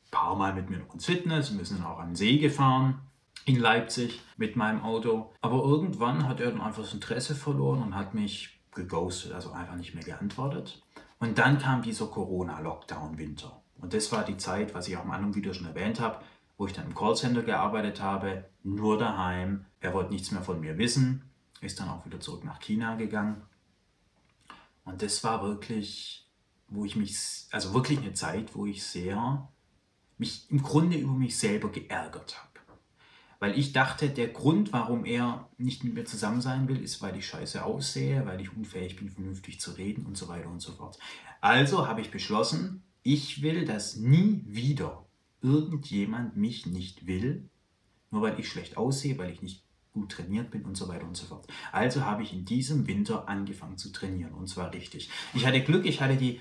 ein 0.05 0.11
paar 0.11 0.35
Mal 0.35 0.53
mit 0.53 0.69
mir 0.69 0.77
noch 0.77 0.93
ins 0.93 1.05
Fitness, 1.05 1.55
wir 1.57 1.65
sind 1.65 1.81
dann 1.81 1.87
auch 1.87 1.99
an 1.99 2.09
den 2.09 2.15
See 2.15 2.37
gefahren 2.37 3.01
in 3.45 3.59
Leipzig 3.59 4.21
mit 4.37 4.55
meinem 4.55 4.81
Auto. 4.81 5.31
Aber 5.41 5.63
irgendwann 5.63 6.27
hat 6.27 6.39
er 6.39 6.51
dann 6.51 6.61
einfach 6.61 6.83
das 6.83 6.93
Interesse 6.93 7.35
verloren 7.35 7.81
und 7.81 7.95
hat 7.95 8.13
mich 8.13 8.59
geghostet, 8.73 9.33
also 9.33 9.51
einfach 9.51 9.75
nicht 9.75 9.93
mehr 9.95 10.03
geantwortet. 10.03 10.83
Und 11.19 11.37
dann 11.37 11.59
kam 11.59 11.81
dieser 11.81 12.07
Corona-Lockdown-Winter. 12.07 13.61
Und 13.79 13.93
das 13.93 14.11
war 14.11 14.23
die 14.23 14.37
Zeit, 14.37 14.73
was 14.73 14.87
ich 14.87 14.97
auch 14.97 15.03
im 15.03 15.11
anderen 15.11 15.35
Video 15.35 15.53
schon 15.53 15.67
erwähnt 15.67 15.99
habe, 15.99 16.23
wo 16.57 16.65
ich 16.65 16.73
dann 16.73 16.85
im 16.85 16.95
Callcenter 16.95 17.43
gearbeitet 17.43 18.01
habe, 18.01 18.45
nur 18.63 18.97
daheim. 18.97 19.65
Er 19.81 19.93
wollte 19.93 20.13
nichts 20.13 20.31
mehr 20.31 20.41
von 20.41 20.59
mir 20.59 20.77
wissen, 20.77 21.29
ist 21.61 21.79
dann 21.79 21.89
auch 21.89 22.05
wieder 22.05 22.19
zurück 22.19 22.43
nach 22.45 22.59
China 22.59 22.95
gegangen. 22.95 23.41
Und 24.85 25.01
das 25.01 25.23
war 25.23 25.43
wirklich, 25.43 26.27
wo 26.67 26.85
ich 26.85 26.95
mich, 26.95 27.47
also 27.51 27.73
wirklich 27.73 27.99
eine 27.99 28.13
Zeit, 28.13 28.55
wo 28.55 28.65
ich 28.65 28.83
sehr, 28.83 29.49
mich 30.17 30.49
im 30.49 30.61
Grunde 30.61 30.97
über 30.97 31.13
mich 31.13 31.37
selber 31.37 31.69
geärgert 31.69 32.37
habe. 32.37 32.55
Weil 33.39 33.59
ich 33.59 33.73
dachte, 33.73 34.09
der 34.09 34.29
Grund, 34.29 34.71
warum 34.71 35.03
er 35.03 35.49
nicht 35.57 35.83
mit 35.83 35.93
mir 35.93 36.05
zusammen 36.05 36.39
sein 36.39 36.69
will, 36.69 36.81
ist, 36.81 37.01
weil 37.01 37.17
ich 37.17 37.27
scheiße 37.27 37.65
aussehe, 37.65 38.25
weil 38.25 38.39
ich 38.39 38.55
unfähig 38.55 38.95
bin, 38.95 39.09
vernünftig 39.09 39.59
zu 39.59 39.71
reden 39.71 40.05
und 40.05 40.15
so 40.15 40.29
weiter 40.29 40.47
und 40.47 40.61
so 40.61 40.71
fort. 40.71 40.97
Also 41.41 41.87
habe 41.87 41.99
ich 42.01 42.11
beschlossen, 42.11 42.84
ich 43.05 43.43
will, 43.43 43.65
dass 43.65 43.97
nie 43.97 44.41
wieder 44.47 45.05
irgendjemand 45.39 46.35
mich 46.35 46.65
nicht 46.65 47.05
will, 47.05 47.47
nur 48.09 48.23
weil 48.23 48.39
ich 48.39 48.49
schlecht 48.49 48.77
aussehe, 48.77 49.17
weil 49.19 49.29
ich 49.29 49.43
nicht 49.43 49.63
gut 49.93 50.11
trainiert 50.11 50.49
bin 50.49 50.65
und 50.65 50.75
so 50.75 50.87
weiter 50.87 51.05
und 51.05 51.15
so 51.15 51.27
fort. 51.27 51.47
Also 51.71 52.01
habe 52.01 52.23
ich 52.23 52.33
in 52.33 52.45
diesem 52.45 52.87
Winter 52.87 53.29
angefangen 53.29 53.77
zu 53.77 53.91
trainieren 53.91 54.33
und 54.33 54.49
zwar 54.49 54.73
richtig. 54.73 55.11
Ich 55.35 55.45
hatte 55.45 55.61
Glück, 55.61 55.85
ich 55.85 56.01
hatte 56.01 56.17
die 56.17 56.39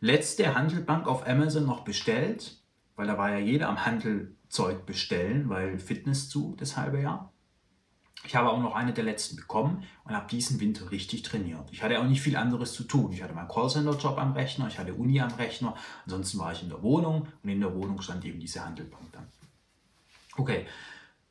letzte 0.00 0.56
Handelbank 0.56 1.06
auf 1.06 1.28
Amazon 1.28 1.64
noch 1.64 1.84
bestellt, 1.84 2.60
weil 2.96 3.06
da 3.06 3.16
war 3.16 3.30
ja 3.30 3.38
jeder 3.38 3.68
am 3.68 3.86
Handelzeug 3.86 4.86
bestellen, 4.86 5.48
weil 5.48 5.78
Fitness 5.78 6.28
zu 6.28 6.56
das 6.58 6.76
halbe 6.76 7.00
Jahr. 7.00 7.32
Ich 8.24 8.36
habe 8.36 8.50
auch 8.50 8.60
noch 8.60 8.74
eine 8.74 8.92
der 8.92 9.04
letzten 9.04 9.36
bekommen 9.36 9.84
und 10.04 10.14
habe 10.14 10.28
diesen 10.28 10.60
Winter 10.60 10.90
richtig 10.90 11.22
trainiert. 11.22 11.68
Ich 11.72 11.82
hatte 11.82 11.98
auch 11.98 12.04
nicht 12.04 12.20
viel 12.20 12.36
anderes 12.36 12.74
zu 12.74 12.84
tun. 12.84 13.12
Ich 13.12 13.22
hatte 13.22 13.32
meinen 13.32 13.48
Callcenter-Job 13.48 14.18
am 14.18 14.32
Rechner, 14.32 14.68
ich 14.68 14.78
hatte 14.78 14.94
Uni 14.94 15.20
am 15.20 15.32
Rechner, 15.32 15.74
ansonsten 16.04 16.38
war 16.38 16.52
ich 16.52 16.62
in 16.62 16.68
der 16.68 16.82
Wohnung 16.82 17.28
und 17.42 17.48
in 17.48 17.60
der 17.60 17.74
Wohnung 17.74 18.00
stand 18.02 18.24
eben 18.24 18.38
diese 18.38 18.64
Handelbank 18.64 19.10
dann. 19.12 19.26
Okay, 20.36 20.66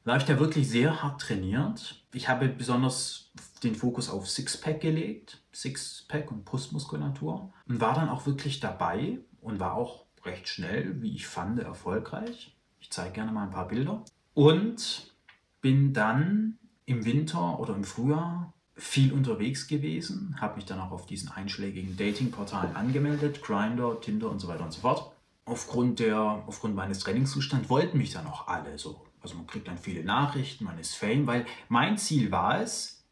da 0.03 0.13
habe 0.13 0.21
ich 0.21 0.27
da 0.27 0.39
wirklich 0.39 0.67
sehr 0.67 1.03
hart 1.03 1.21
trainiert. 1.21 2.03
Ich 2.13 2.27
habe 2.27 2.49
besonders 2.49 3.31
den 3.63 3.75
Fokus 3.75 4.09
auf 4.09 4.27
Sixpack 4.27 4.81
gelegt, 4.81 5.41
Sixpack 5.53 6.31
und 6.31 6.45
Brustmuskulatur 6.45 7.53
und 7.67 7.81
war 7.81 7.93
dann 7.93 8.09
auch 8.09 8.25
wirklich 8.25 8.59
dabei 8.59 9.19
und 9.41 9.59
war 9.59 9.75
auch 9.75 10.05
recht 10.25 10.47
schnell, 10.47 11.01
wie 11.01 11.15
ich 11.15 11.27
fand, 11.27 11.59
erfolgreich. 11.59 12.55
Ich 12.79 12.89
zeige 12.89 13.13
gerne 13.13 13.31
mal 13.31 13.43
ein 13.43 13.51
paar 13.51 13.67
Bilder. 13.67 14.03
Und 14.33 15.13
bin 15.61 15.93
dann 15.93 16.57
im 16.89 17.05
Winter 17.05 17.59
oder 17.59 17.75
im 17.75 17.83
Frühjahr 17.83 18.53
viel 18.75 19.13
unterwegs 19.13 19.67
gewesen, 19.67 20.35
habe 20.39 20.55
mich 20.55 20.65
dann 20.65 20.79
auch 20.79 20.91
auf 20.91 21.05
diesen 21.05 21.29
einschlägigen 21.29 21.97
Datingportalen 21.97 22.75
angemeldet, 22.75 23.43
Grindr, 23.43 23.99
Tinder 24.01 24.29
und 24.29 24.39
so 24.39 24.47
weiter 24.47 24.63
und 24.63 24.71
so 24.71 24.81
fort. 24.81 25.11
Aufgrund, 25.45 25.99
der, 25.99 26.43
aufgrund 26.47 26.75
meines 26.75 26.99
Trainingszustands 26.99 27.69
wollten 27.69 27.97
mich 27.97 28.11
dann 28.11 28.27
auch 28.27 28.47
alle 28.47 28.77
so. 28.77 29.05
Also 29.21 29.35
man 29.35 29.47
kriegt 29.47 29.67
dann 29.67 29.77
viele 29.77 30.03
Nachrichten, 30.03 30.63
man 30.63 30.79
ist 30.79 30.95
Fame, 30.95 31.27
weil 31.27 31.45
mein 31.67 31.97
Ziel 31.97 32.31
war 32.31 32.61
es, 32.61 33.03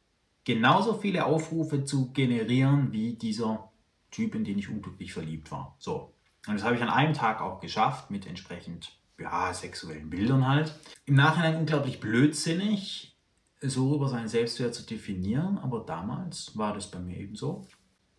genauso 0.46 0.98
viele 0.98 1.26
Aufrufe 1.26 1.84
zu 1.84 2.12
generieren 2.14 2.94
wie 2.94 3.14
dieser 3.14 3.72
Typ, 4.12 4.36
in 4.36 4.46
den 4.46 4.58
ich 4.58 4.70
unglücklich 4.70 5.14
verliebt 5.14 5.52
war. 5.52 5.76
So. 5.80 6.14
Und 6.48 6.56
das 6.56 6.64
habe 6.64 6.76
ich 6.76 6.82
an 6.82 6.90
einem 6.90 7.14
Tag 7.14 7.42
auch 7.42 7.60
geschafft 7.60 8.10
mit 8.10 8.26
entsprechend 8.26 8.98
ja, 9.20 9.54
sexuellen 9.54 10.10
Bildern 10.10 10.48
halt. 10.48 10.74
Im 11.06 11.16
Nachhinein 11.16 11.58
unglaublich 11.58 12.00
blödsinnig 12.00 13.17
so 13.62 13.96
über 13.96 14.08
seinen 14.08 14.28
Selbstwert 14.28 14.76
zu 14.76 14.84
definieren, 14.84 15.58
aber 15.58 15.84
damals 15.86 16.58
war 16.58 16.74
das 16.74 16.92
bei 16.92 17.00
mir 17.00 17.18
eben 17.18 17.36
so. 17.36 17.68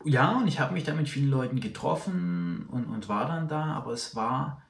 Ja, 0.04 0.38
und 0.38 0.48
ich 0.48 0.60
habe 0.60 0.74
mich 0.74 0.84
da 0.84 0.94
mit 0.94 1.08
vielen 1.08 1.30
Leuten 1.30 1.60
getroffen 1.60 2.66
und, 2.70 2.86
und 2.86 3.08
war 3.08 3.26
dann 3.26 3.48
da, 3.48 3.72
aber 3.74 3.92
es 3.92 4.14
war 4.14 4.62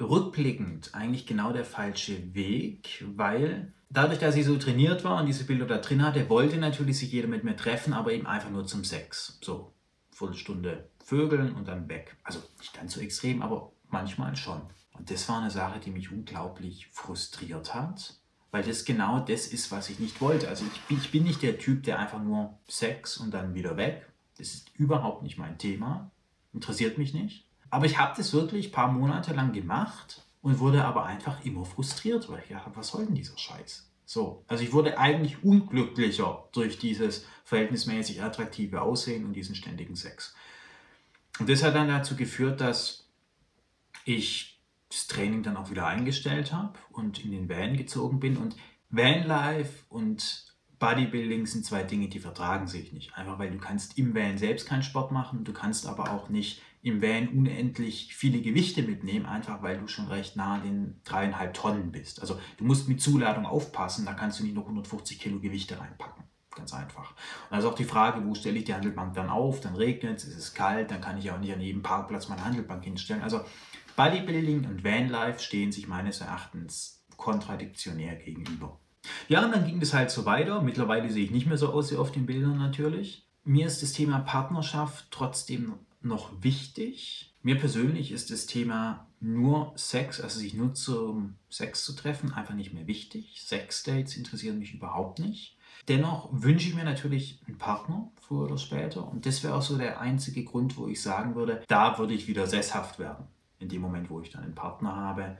rückblickend 0.00 0.94
eigentlich 0.94 1.26
genau 1.26 1.52
der 1.52 1.64
falsche 1.64 2.34
Weg, 2.34 3.04
weil 3.16 3.72
dadurch, 3.90 4.18
dass 4.18 4.36
ich 4.36 4.46
so 4.46 4.56
trainiert 4.56 5.04
war 5.04 5.20
und 5.20 5.26
diese 5.26 5.44
Bilder 5.44 5.66
da 5.66 5.78
drin 5.78 6.04
hatte, 6.04 6.28
wollte 6.28 6.56
natürlich 6.56 6.98
sich 6.98 7.12
jeder 7.12 7.28
mit 7.28 7.44
mir 7.44 7.56
treffen, 7.56 7.92
aber 7.92 8.12
eben 8.12 8.26
einfach 8.26 8.50
nur 8.50 8.66
zum 8.66 8.84
Sex. 8.84 9.38
So, 9.42 9.74
Viertelstunde 10.10 10.88
Vögeln 11.04 11.54
und 11.54 11.68
dann 11.68 11.88
weg. 11.88 12.16
Also 12.22 12.40
nicht 12.58 12.72
ganz 12.72 12.94
so 12.94 13.00
extrem, 13.00 13.42
aber 13.42 13.72
manchmal 13.88 14.36
schon. 14.36 14.62
Und 14.92 15.10
das 15.10 15.28
war 15.28 15.40
eine 15.40 15.50
Sache, 15.50 15.80
die 15.80 15.90
mich 15.90 16.12
unglaublich 16.12 16.88
frustriert 16.92 17.74
hat 17.74 18.19
weil 18.50 18.62
das 18.62 18.84
genau 18.84 19.20
das 19.20 19.46
ist, 19.46 19.70
was 19.70 19.90
ich 19.90 19.98
nicht 19.98 20.20
wollte. 20.20 20.48
Also 20.48 20.64
ich 20.64 20.80
bin, 20.82 20.98
ich 20.98 21.10
bin 21.10 21.24
nicht 21.24 21.42
der 21.42 21.58
Typ, 21.58 21.84
der 21.84 21.98
einfach 21.98 22.22
nur 22.22 22.58
Sex 22.68 23.16
und 23.16 23.32
dann 23.32 23.54
wieder 23.54 23.76
weg. 23.76 24.06
Das 24.38 24.48
ist 24.48 24.70
überhaupt 24.76 25.22
nicht 25.22 25.38
mein 25.38 25.58
Thema. 25.58 26.10
Interessiert 26.52 26.98
mich 26.98 27.14
nicht. 27.14 27.46
Aber 27.70 27.86
ich 27.86 27.98
habe 27.98 28.14
das 28.16 28.32
wirklich 28.32 28.68
ein 28.68 28.72
paar 28.72 28.90
Monate 28.90 29.32
lang 29.32 29.52
gemacht 29.52 30.24
und 30.42 30.58
wurde 30.58 30.84
aber 30.84 31.04
einfach 31.04 31.44
immer 31.44 31.64
frustriert, 31.64 32.28
weil 32.28 32.40
ich 32.40 32.48
gedacht 32.48 32.70
was 32.74 32.88
soll 32.88 33.06
denn 33.06 33.14
dieser 33.14 33.38
Scheiß? 33.38 33.88
So, 34.04 34.44
also 34.48 34.64
ich 34.64 34.72
wurde 34.72 34.98
eigentlich 34.98 35.44
unglücklicher 35.44 36.48
durch 36.50 36.78
dieses 36.78 37.26
verhältnismäßig 37.44 38.22
attraktive 38.22 38.82
Aussehen 38.82 39.24
und 39.24 39.34
diesen 39.34 39.54
ständigen 39.54 39.94
Sex. 39.94 40.34
Und 41.38 41.48
das 41.48 41.62
hat 41.62 41.76
dann 41.76 41.86
dazu 41.86 42.16
geführt, 42.16 42.60
dass 42.60 43.06
ich 44.04 44.59
das 44.90 45.06
Training 45.06 45.42
dann 45.42 45.56
auch 45.56 45.70
wieder 45.70 45.86
eingestellt 45.86 46.52
habe 46.52 46.78
und 46.90 47.24
in 47.24 47.30
den 47.30 47.48
Van 47.48 47.76
gezogen 47.76 48.20
bin. 48.20 48.36
Und 48.36 48.56
Vanlife 48.90 49.84
und 49.88 50.50
Bodybuilding 50.80 51.46
sind 51.46 51.64
zwei 51.64 51.84
Dinge, 51.84 52.08
die 52.08 52.18
vertragen 52.18 52.66
sich 52.66 52.92
nicht. 52.92 53.14
Einfach 53.14 53.38
weil 53.38 53.50
du 53.50 53.58
kannst 53.58 53.96
im 53.98 54.14
Van 54.14 54.38
selbst 54.38 54.66
keinen 54.66 54.82
Sport 54.82 55.12
machen, 55.12 55.44
du 55.44 55.52
kannst 55.52 55.86
aber 55.86 56.10
auch 56.10 56.28
nicht 56.28 56.60
im 56.82 57.02
Van 57.02 57.28
unendlich 57.28 58.14
viele 58.14 58.40
Gewichte 58.40 58.82
mitnehmen, 58.82 59.26
einfach 59.26 59.62
weil 59.62 59.78
du 59.78 59.86
schon 59.86 60.08
recht 60.08 60.36
nah 60.36 60.54
an 60.54 60.62
den 60.62 61.00
dreieinhalb 61.04 61.54
Tonnen 61.54 61.92
bist. 61.92 62.22
Also 62.22 62.40
du 62.56 62.64
musst 62.64 62.88
mit 62.88 63.00
Zuladung 63.00 63.46
aufpassen, 63.46 64.06
da 64.06 64.14
kannst 64.14 64.40
du 64.40 64.44
nicht 64.44 64.54
noch 64.54 64.64
150 64.64 65.20
Kilo 65.20 65.38
Gewichte 65.38 65.78
reinpacken. 65.78 66.24
Ganz 66.56 66.74
einfach. 66.74 67.12
Und 67.48 67.56
also 67.56 67.70
auch 67.70 67.74
die 67.74 67.84
Frage, 67.84 68.26
wo 68.26 68.34
stelle 68.34 68.58
ich 68.58 68.64
die 68.64 68.74
Handelbank 68.74 69.14
dann 69.14 69.30
auf? 69.30 69.60
Dann 69.60 69.76
regnet 69.76 70.18
es, 70.18 70.24
ist 70.24 70.36
es 70.36 70.54
kalt, 70.54 70.90
dann 70.90 71.00
kann 71.00 71.16
ich 71.16 71.30
auch 71.30 71.38
nicht 71.38 71.52
an 71.52 71.60
jedem 71.60 71.82
Parkplatz 71.82 72.28
meine 72.28 72.44
Handelbank 72.44 72.82
hinstellen. 72.82 73.22
Also 73.22 73.40
Bodybuilding 74.00 74.64
und 74.64 74.82
Vanlife 74.82 75.40
stehen 75.40 75.72
sich 75.72 75.86
meines 75.86 76.22
Erachtens 76.22 77.04
kontradiktionär 77.18 78.14
gegenüber. 78.14 78.80
Ja, 79.28 79.44
und 79.44 79.52
dann 79.52 79.66
ging 79.66 79.82
es 79.82 79.92
halt 79.92 80.10
so 80.10 80.24
weiter. 80.24 80.62
Mittlerweile 80.62 81.10
sehe 81.10 81.24
ich 81.24 81.30
nicht 81.30 81.46
mehr 81.46 81.58
so 81.58 81.70
aus 81.70 81.92
wie 81.92 81.98
auf 81.98 82.10
den 82.10 82.24
Bildern 82.24 82.56
natürlich. 82.56 83.26
Mir 83.44 83.66
ist 83.66 83.82
das 83.82 83.92
Thema 83.92 84.20
Partnerschaft 84.20 85.08
trotzdem 85.10 85.74
noch 86.00 86.32
wichtig. 86.42 87.34
Mir 87.42 87.58
persönlich 87.58 88.10
ist 88.10 88.30
das 88.30 88.46
Thema 88.46 89.06
nur 89.20 89.74
Sex, 89.76 90.18
also 90.18 90.40
sich 90.40 90.54
nur 90.54 90.72
zum 90.72 91.34
Sex 91.50 91.84
zu 91.84 91.92
treffen, 91.92 92.32
einfach 92.32 92.54
nicht 92.54 92.72
mehr 92.72 92.86
wichtig. 92.86 93.42
Sexdates 93.44 94.16
interessieren 94.16 94.60
mich 94.60 94.72
überhaupt 94.72 95.18
nicht. 95.18 95.58
Dennoch 95.88 96.30
wünsche 96.32 96.70
ich 96.70 96.74
mir 96.74 96.84
natürlich 96.84 97.38
einen 97.46 97.58
Partner, 97.58 98.10
früher 98.18 98.44
oder 98.44 98.56
später. 98.56 99.06
Und 99.06 99.26
das 99.26 99.42
wäre 99.42 99.54
auch 99.54 99.62
so 99.62 99.76
der 99.76 100.00
einzige 100.00 100.42
Grund, 100.42 100.78
wo 100.78 100.88
ich 100.88 101.02
sagen 101.02 101.34
würde, 101.34 101.62
da 101.68 101.98
würde 101.98 102.14
ich 102.14 102.28
wieder 102.28 102.46
sesshaft 102.46 102.98
werden 102.98 103.28
in 103.60 103.68
dem 103.68 103.82
Moment, 103.82 104.10
wo 104.10 104.20
ich 104.20 104.30
dann 104.30 104.42
einen 104.42 104.54
Partner 104.54 104.96
habe. 104.96 105.38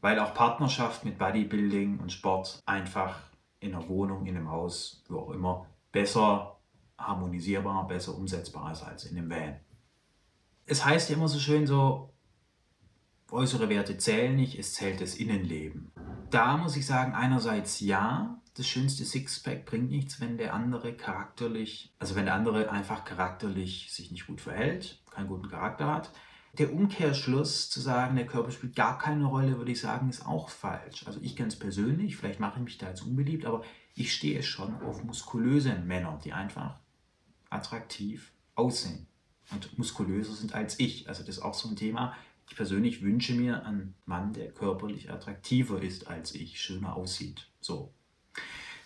Weil 0.00 0.18
auch 0.20 0.32
Partnerschaft 0.32 1.04
mit 1.04 1.18
Bodybuilding 1.18 1.98
und 1.98 2.12
Sport 2.12 2.62
einfach 2.64 3.18
in 3.60 3.74
einer 3.74 3.88
Wohnung, 3.88 4.26
in 4.26 4.36
einem 4.36 4.50
Haus, 4.50 5.04
wo 5.08 5.18
auch 5.18 5.30
immer, 5.30 5.66
besser 5.90 6.60
harmonisierbar, 6.96 7.86
besser 7.88 8.16
umsetzbar 8.16 8.72
ist 8.72 8.84
als 8.84 9.04
in 9.04 9.18
einem 9.18 9.30
Van. 9.30 9.60
Es 10.66 10.84
heißt 10.84 11.10
ja 11.10 11.16
immer 11.16 11.28
so 11.28 11.40
schön 11.40 11.66
so, 11.66 12.14
äußere 13.30 13.68
Werte 13.68 13.98
zählen 13.98 14.36
nicht, 14.36 14.58
es 14.58 14.74
zählt 14.74 15.00
das 15.00 15.16
Innenleben. 15.16 15.90
Da 16.30 16.56
muss 16.56 16.76
ich 16.76 16.86
sagen, 16.86 17.14
einerseits 17.14 17.80
ja, 17.80 18.40
das 18.54 18.66
schönste 18.68 19.04
Sixpack 19.04 19.64
bringt 19.66 19.90
nichts, 19.90 20.20
wenn 20.20 20.38
der 20.38 20.54
andere 20.54 20.92
charakterlich, 20.94 21.94
also 21.98 22.14
wenn 22.14 22.26
der 22.26 22.34
andere 22.34 22.70
einfach 22.70 23.04
charakterlich 23.04 23.92
sich 23.92 24.10
nicht 24.10 24.26
gut 24.26 24.40
verhält, 24.40 25.02
keinen 25.10 25.28
guten 25.28 25.48
Charakter 25.48 25.86
hat 25.86 26.12
der 26.58 26.72
Umkehrschluss 26.72 27.70
zu 27.70 27.80
sagen, 27.80 28.16
der 28.16 28.26
Körper 28.26 28.50
spielt 28.50 28.74
gar 28.74 28.98
keine 28.98 29.26
Rolle, 29.26 29.58
würde 29.58 29.70
ich 29.70 29.80
sagen, 29.80 30.08
ist 30.08 30.26
auch 30.26 30.48
falsch. 30.48 31.06
Also 31.06 31.20
ich 31.22 31.36
ganz 31.36 31.56
persönlich, 31.56 32.16
vielleicht 32.16 32.40
mache 32.40 32.58
ich 32.58 32.64
mich 32.64 32.78
da 32.78 32.88
jetzt 32.88 33.02
unbeliebt, 33.02 33.46
aber 33.46 33.62
ich 33.94 34.12
stehe 34.12 34.42
schon 34.42 34.74
auf 34.82 35.04
muskulöse 35.04 35.74
Männer, 35.76 36.18
die 36.24 36.32
einfach 36.32 36.80
attraktiv 37.48 38.32
aussehen 38.56 39.06
und 39.52 39.78
muskulöser 39.78 40.34
sind 40.34 40.54
als 40.54 40.80
ich. 40.80 41.08
Also 41.08 41.22
das 41.22 41.38
ist 41.38 41.42
auch 41.42 41.54
so 41.54 41.68
ein 41.68 41.76
Thema. 41.76 42.14
Ich 42.50 42.56
persönlich 42.56 43.02
wünsche 43.02 43.34
mir 43.34 43.64
einen 43.64 43.94
Mann, 44.04 44.32
der 44.32 44.50
körperlich 44.50 45.10
attraktiver 45.10 45.80
ist 45.80 46.08
als 46.08 46.34
ich, 46.34 46.60
schöner 46.60 46.96
aussieht. 46.96 47.48
So. 47.60 47.92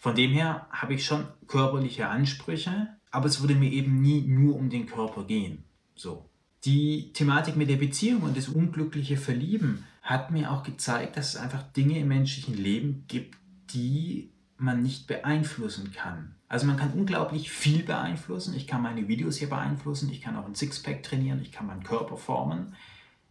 Von 0.01 0.15
dem 0.15 0.33
her 0.33 0.67
habe 0.71 0.95
ich 0.95 1.07
schon 1.07 1.27
körperliche 1.47 2.09
Ansprüche, 2.09 2.89
aber 3.11 3.27
es 3.27 3.41
würde 3.41 3.55
mir 3.55 3.71
eben 3.71 4.01
nie 4.01 4.23
nur 4.23 4.57
um 4.57 4.69
den 4.69 4.87
Körper 4.87 5.25
gehen. 5.25 5.65
So. 5.95 6.29
Die 6.65 7.13
Thematik 7.13 7.57
mit 7.57 7.69
der 7.69 7.77
Beziehung 7.77 8.23
und 8.23 8.37
das 8.37 8.49
unglückliche 8.49 9.17
Verlieben 9.17 9.85
hat 10.01 10.31
mir 10.31 10.53
auch 10.53 10.63
gezeigt, 10.63 11.17
dass 11.17 11.31
es 11.31 11.37
einfach 11.37 11.63
Dinge 11.73 11.99
im 11.99 12.09
menschlichen 12.09 12.57
Leben 12.57 13.05
gibt, 13.09 13.37
die 13.71 14.31
man 14.59 14.83
nicht 14.83 15.09
beeinflussen 15.09 15.93
kann. 15.93 16.37
Also 16.49 16.67
man 16.67 16.77
kann 16.77 16.93
unglaublich 16.93 17.51
viel 17.51 17.83
beeinflussen. 17.83 18.55
Ich 18.55 18.67
kann 18.67 18.83
meine 18.83 19.09
Videos 19.09 19.39
hier 19.39 19.49
beeinflussen, 19.49 20.11
ich 20.11 20.21
kann 20.21 20.37
auch 20.37 20.47
ein 20.47 20.55
Sixpack 20.55 21.03
trainieren, 21.03 21.41
ich 21.43 21.51
kann 21.51 21.67
meinen 21.67 21.83
Körper 21.83 22.17
formen. 22.17 22.75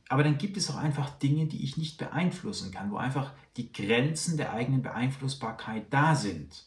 Aber 0.09 0.23
dann 0.23 0.37
gibt 0.37 0.57
es 0.57 0.69
auch 0.69 0.75
einfach 0.75 1.09
Dinge, 1.19 1.45
die 1.45 1.63
ich 1.63 1.77
nicht 1.77 1.97
beeinflussen 1.97 2.71
kann, 2.71 2.91
wo 2.91 2.97
einfach 2.97 3.31
die 3.55 3.71
Grenzen 3.71 4.35
der 4.35 4.51
eigenen 4.51 4.81
Beeinflussbarkeit 4.81 5.85
da 5.89 6.15
sind. 6.15 6.65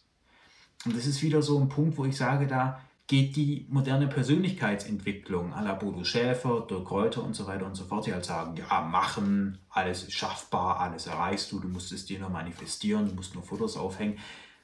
Und 0.87 0.97
das 0.97 1.07
ist 1.07 1.23
wieder 1.23 1.43
so 1.43 1.61
ein 1.61 1.69
Punkt, 1.69 1.99
wo 1.99 2.07
ich 2.07 2.17
sage, 2.17 2.47
da 2.47 2.81
geht 3.07 3.37
die 3.37 3.67
moderne 3.69 4.09
Persönlichkeitsentwicklung 4.09 5.53
à 5.53 5.63
la 5.63 5.75
Bodo 5.75 6.05
Schäfer, 6.05 6.67
Dirk 6.69 6.87
Kräuter 6.87 7.23
und 7.23 7.35
so 7.35 7.47
weiter 7.47 7.67
und 7.67 7.75
so 7.75 7.85
fort, 7.85 8.07
die 8.07 8.15
halt 8.15 8.25
sagen, 8.25 8.57
ja, 8.57 8.81
machen, 8.81 9.59
alles 9.69 10.05
ist 10.05 10.15
schaffbar, 10.15 10.81
alles 10.81 11.07
erreichst 11.07 11.53
du, 11.53 11.61
du 11.61 11.69
musst 11.69 11.93
es 11.93 12.07
dir 12.07 12.19
nur 12.19 12.31
manifestieren, 12.31 13.09
du 13.09 13.15
musst 13.15 13.35
nur 13.35 13.45
Fotos 13.45 13.77
aufhängen, 13.77 14.19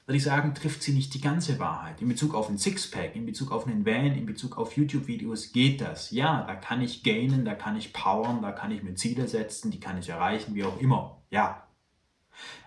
würde 0.06 0.16
ich 0.16 0.24
sagen, 0.24 0.54
trifft 0.54 0.82
sie 0.82 0.92
nicht 0.92 1.12
die 1.14 1.20
ganze 1.20 1.58
Wahrheit. 1.58 2.00
In 2.00 2.08
Bezug 2.08 2.34
auf 2.34 2.48
ein 2.48 2.58
Sixpack, 2.58 3.14
in 3.14 3.26
Bezug 3.26 3.52
auf 3.52 3.66
einen 3.66 3.84
Van, 3.84 4.16
in 4.16 4.26
Bezug 4.26 4.56
auf 4.58 4.76
YouTube-Videos 4.76 5.52
geht 5.52 5.80
das. 5.80 6.10
Ja, 6.10 6.42
da 6.42 6.56
kann 6.56 6.80
ich 6.80 7.04
gainen, 7.04 7.44
da 7.44 7.54
kann 7.54 7.76
ich 7.76 7.92
powern, 7.92 8.42
da 8.42 8.50
kann 8.50 8.72
ich 8.72 8.82
mir 8.82 8.94
Ziele 8.94 9.28
setzen, 9.28 9.70
die 9.70 9.78
kann 9.78 9.98
ich 9.98 10.08
erreichen, 10.08 10.54
wie 10.54 10.64
auch 10.64 10.80
immer. 10.80 11.22
Ja. 11.30 11.68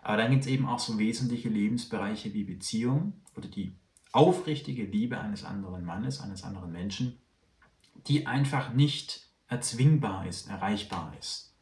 Aber 0.03 0.17
dann 0.17 0.31
gibt 0.31 0.43
es 0.43 0.49
eben 0.49 0.67
auch 0.67 0.79
so 0.79 0.99
wesentliche 0.99 1.49
Lebensbereiche 1.49 2.33
wie 2.33 2.43
Beziehung 2.43 3.13
oder 3.35 3.47
die 3.49 3.75
aufrichtige 4.13 4.85
Liebe 4.85 5.19
eines 5.19 5.43
anderen 5.43 5.83
Mannes, 5.83 6.21
eines 6.21 6.43
anderen 6.43 6.71
Menschen, 6.71 7.17
die 8.07 8.27
einfach 8.27 8.71
nicht 8.73 9.27
erzwingbar 9.47 10.25
ist, 10.27 10.49
erreichbar 10.49 11.13
ist. 11.19 11.53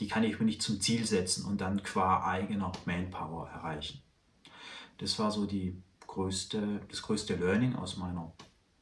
Die 0.00 0.08
kann 0.08 0.24
ich 0.24 0.38
mir 0.38 0.46
nicht 0.46 0.62
zum 0.62 0.80
Ziel 0.80 1.06
setzen 1.06 1.44
und 1.44 1.60
dann 1.60 1.82
qua 1.82 2.24
eigener 2.24 2.72
Manpower 2.84 3.48
erreichen. 3.48 4.02
Das 4.98 5.18
war 5.18 5.30
so 5.30 5.46
die 5.46 5.80
größte, 6.06 6.80
das 6.88 7.02
größte 7.02 7.36
Learning 7.36 7.76
aus 7.76 7.96
meiner, 7.96 8.32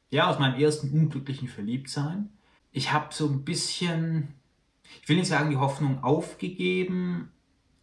ja, 0.09 0.29
aus 0.29 0.39
meinem 0.39 0.59
ersten 0.59 0.91
unglücklichen 0.91 1.47
Verliebtsein. 1.47 2.31
Ich 2.71 2.91
habe 2.91 3.13
so 3.13 3.27
ein 3.27 3.43
bisschen, 3.43 4.33
ich 5.01 5.09
will 5.09 5.17
nicht 5.17 5.27
sagen, 5.27 5.49
die 5.49 5.57
Hoffnung 5.57 6.03
aufgegeben, 6.03 7.31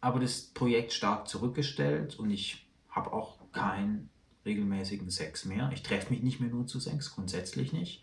aber 0.01 0.21
das 0.21 0.43
Projekt 0.43 0.93
stark 0.93 1.29
zurückgestellt 1.29 2.19
und 2.19 2.31
ich 2.31 2.67
habe 2.91 3.13
auch 3.13 3.39
kein 3.53 4.11
regelmäßigen 4.45 5.11
Sex 5.11 5.45
mehr. 5.45 5.71
Ich 5.73 5.83
treffe 5.83 6.13
mich 6.13 6.23
nicht 6.23 6.41
mehr 6.41 6.51
nur 6.51 6.67
zu 6.67 6.81
Sex, 6.81 7.15
grundsätzlich 7.15 7.73
nicht. 7.73 8.03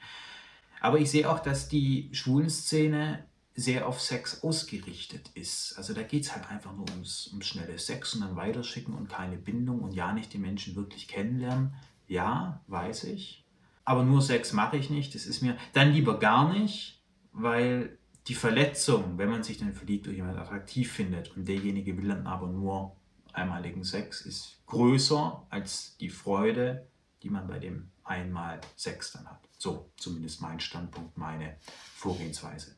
Aber 0.79 1.00
ich 1.00 1.12
sehe 1.12 1.29
auch, 1.29 1.39
dass 1.39 1.69
die 1.69 2.10
Schwulenszene 2.12 3.24
sehr 3.53 3.88
auf 3.88 4.01
Sex 4.01 4.43
ausgerichtet 4.43 5.29
ist. 5.36 5.77
Also 5.77 5.93
da 5.93 6.03
geht 6.03 6.24
es 6.24 6.36
halt 6.36 6.50
einfach 6.50 6.75
nur 6.75 6.89
ums, 6.89 7.27
ums 7.27 7.45
schnelle 7.45 7.77
Sex 7.77 8.15
und 8.15 8.21
dann 8.21 8.36
weiterschicken 8.36 8.93
und 8.93 9.10
keine 9.10 9.38
Bindung 9.38 9.81
und 9.81 9.93
ja 9.93 10.13
nicht 10.13 10.33
die 10.33 10.38
Menschen 10.38 10.75
wirklich 10.75 11.07
kennenlernen. 11.07 11.74
Ja, 12.07 12.62
weiß 12.67 13.05
ich. 13.05 13.45
Aber 13.83 14.03
nur 14.03 14.21
Sex 14.21 14.53
mache 14.53 14.77
ich 14.77 14.89
nicht. 14.89 15.15
Das 15.15 15.25
ist 15.25 15.41
mir 15.41 15.57
dann 15.74 15.91
lieber 15.91 16.17
gar 16.19 16.51
nicht, 16.51 17.01
weil 17.33 17.98
die 18.27 18.36
Verletzung, 18.36 19.17
wenn 19.17 19.29
man 19.29 19.43
sich 19.43 19.57
dann 19.57 19.74
verliebt 19.74 20.07
oder 20.07 20.15
jemand 20.15 20.38
attraktiv 20.38 20.91
findet 20.91 21.36
und 21.36 21.48
derjenige 21.48 21.98
will 21.98 22.07
dann 22.07 22.27
aber 22.27 22.48
nur 22.48 22.95
einmaligen 23.34 23.84
Sex 23.84 24.22
ist 24.22 24.58
größer 24.68 25.46
als 25.50 25.98
die 25.98 26.10
Freude, 26.10 26.88
die 27.24 27.30
man 27.30 27.48
bei 27.48 27.60
dem 27.60 27.92
einmal 28.04 28.62
Sex 28.76 29.12
dann 29.14 29.28
hat. 29.28 29.42
So, 29.58 29.92
zumindest 29.98 30.42
mein 30.42 30.60
Standpunkt, 30.60 31.18
meine 31.18 31.58
Vorgehensweise. 31.96 32.76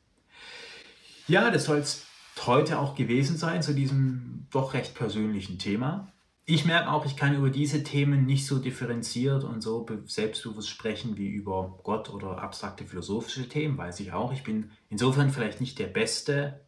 Ja, 1.27 1.49
das 1.49 1.65
soll 1.65 1.77
es 1.77 2.05
heute 2.45 2.79
auch 2.79 2.95
gewesen 2.95 3.37
sein 3.37 3.61
zu 3.61 3.73
diesem 3.73 4.47
doch 4.51 4.73
recht 4.73 4.95
persönlichen 4.95 5.59
Thema. 5.59 6.11
Ich 6.45 6.65
merke 6.65 6.91
auch, 6.91 7.05
ich 7.05 7.15
kann 7.15 7.35
über 7.35 7.49
diese 7.49 7.83
Themen 7.83 8.25
nicht 8.25 8.45
so 8.45 8.59
differenziert 8.59 9.45
und 9.45 9.61
so 9.61 9.85
selbstbewusst 10.05 10.69
sprechen 10.69 11.15
wie 11.15 11.29
über 11.29 11.79
Gott 11.83 12.09
oder 12.09 12.39
abstrakte 12.39 12.85
philosophische 12.85 13.47
Themen, 13.47 13.77
weiß 13.77 14.01
ich 14.01 14.11
auch. 14.11 14.33
Ich 14.33 14.43
bin 14.43 14.71
insofern 14.89 15.29
vielleicht 15.29 15.61
nicht 15.61 15.79
der 15.79 15.87
beste 15.87 16.59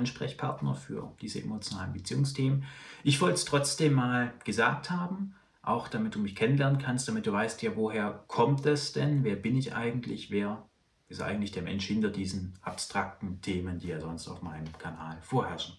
Ansprechpartner 0.00 0.74
für 0.74 1.12
diese 1.20 1.40
emotionalen 1.42 1.92
Beziehungsthemen. 1.92 2.64
Ich 3.04 3.20
wollte 3.20 3.34
es 3.34 3.44
trotzdem 3.44 3.94
mal 3.94 4.32
gesagt 4.44 4.90
haben, 4.90 5.34
auch 5.62 5.88
damit 5.88 6.14
du 6.14 6.18
mich 6.18 6.34
kennenlernen 6.34 6.80
kannst, 6.80 7.06
damit 7.06 7.26
du 7.26 7.32
weißt, 7.32 7.62
ja, 7.62 7.76
woher 7.76 8.24
kommt 8.26 8.66
es 8.66 8.92
denn? 8.92 9.24
Wer 9.24 9.36
bin 9.36 9.56
ich 9.56 9.74
eigentlich? 9.74 10.30
Wer 10.30 10.66
ist 11.08 11.20
eigentlich 11.20 11.52
der 11.52 11.62
Mensch 11.62 11.86
hinter 11.86 12.08
diesen 12.08 12.54
abstrakten 12.62 13.40
Themen, 13.42 13.78
die 13.78 13.88
ja 13.88 14.00
sonst 14.00 14.28
auf 14.28 14.42
meinem 14.42 14.72
Kanal 14.78 15.18
vorherrschen? 15.20 15.76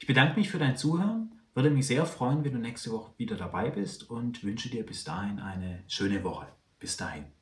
Ich 0.00 0.06
bedanke 0.06 0.38
mich 0.38 0.48
für 0.50 0.58
dein 0.58 0.76
Zuhören, 0.76 1.32
würde 1.54 1.70
mich 1.70 1.86
sehr 1.86 2.06
freuen, 2.06 2.44
wenn 2.44 2.52
du 2.52 2.58
nächste 2.58 2.90
Woche 2.92 3.12
wieder 3.18 3.36
dabei 3.36 3.70
bist 3.70 4.08
und 4.08 4.42
wünsche 4.44 4.70
dir 4.70 4.86
bis 4.86 5.04
dahin 5.04 5.40
eine 5.40 5.82
schöne 5.88 6.24
Woche. 6.24 6.46
Bis 6.78 6.96
dahin. 6.96 7.37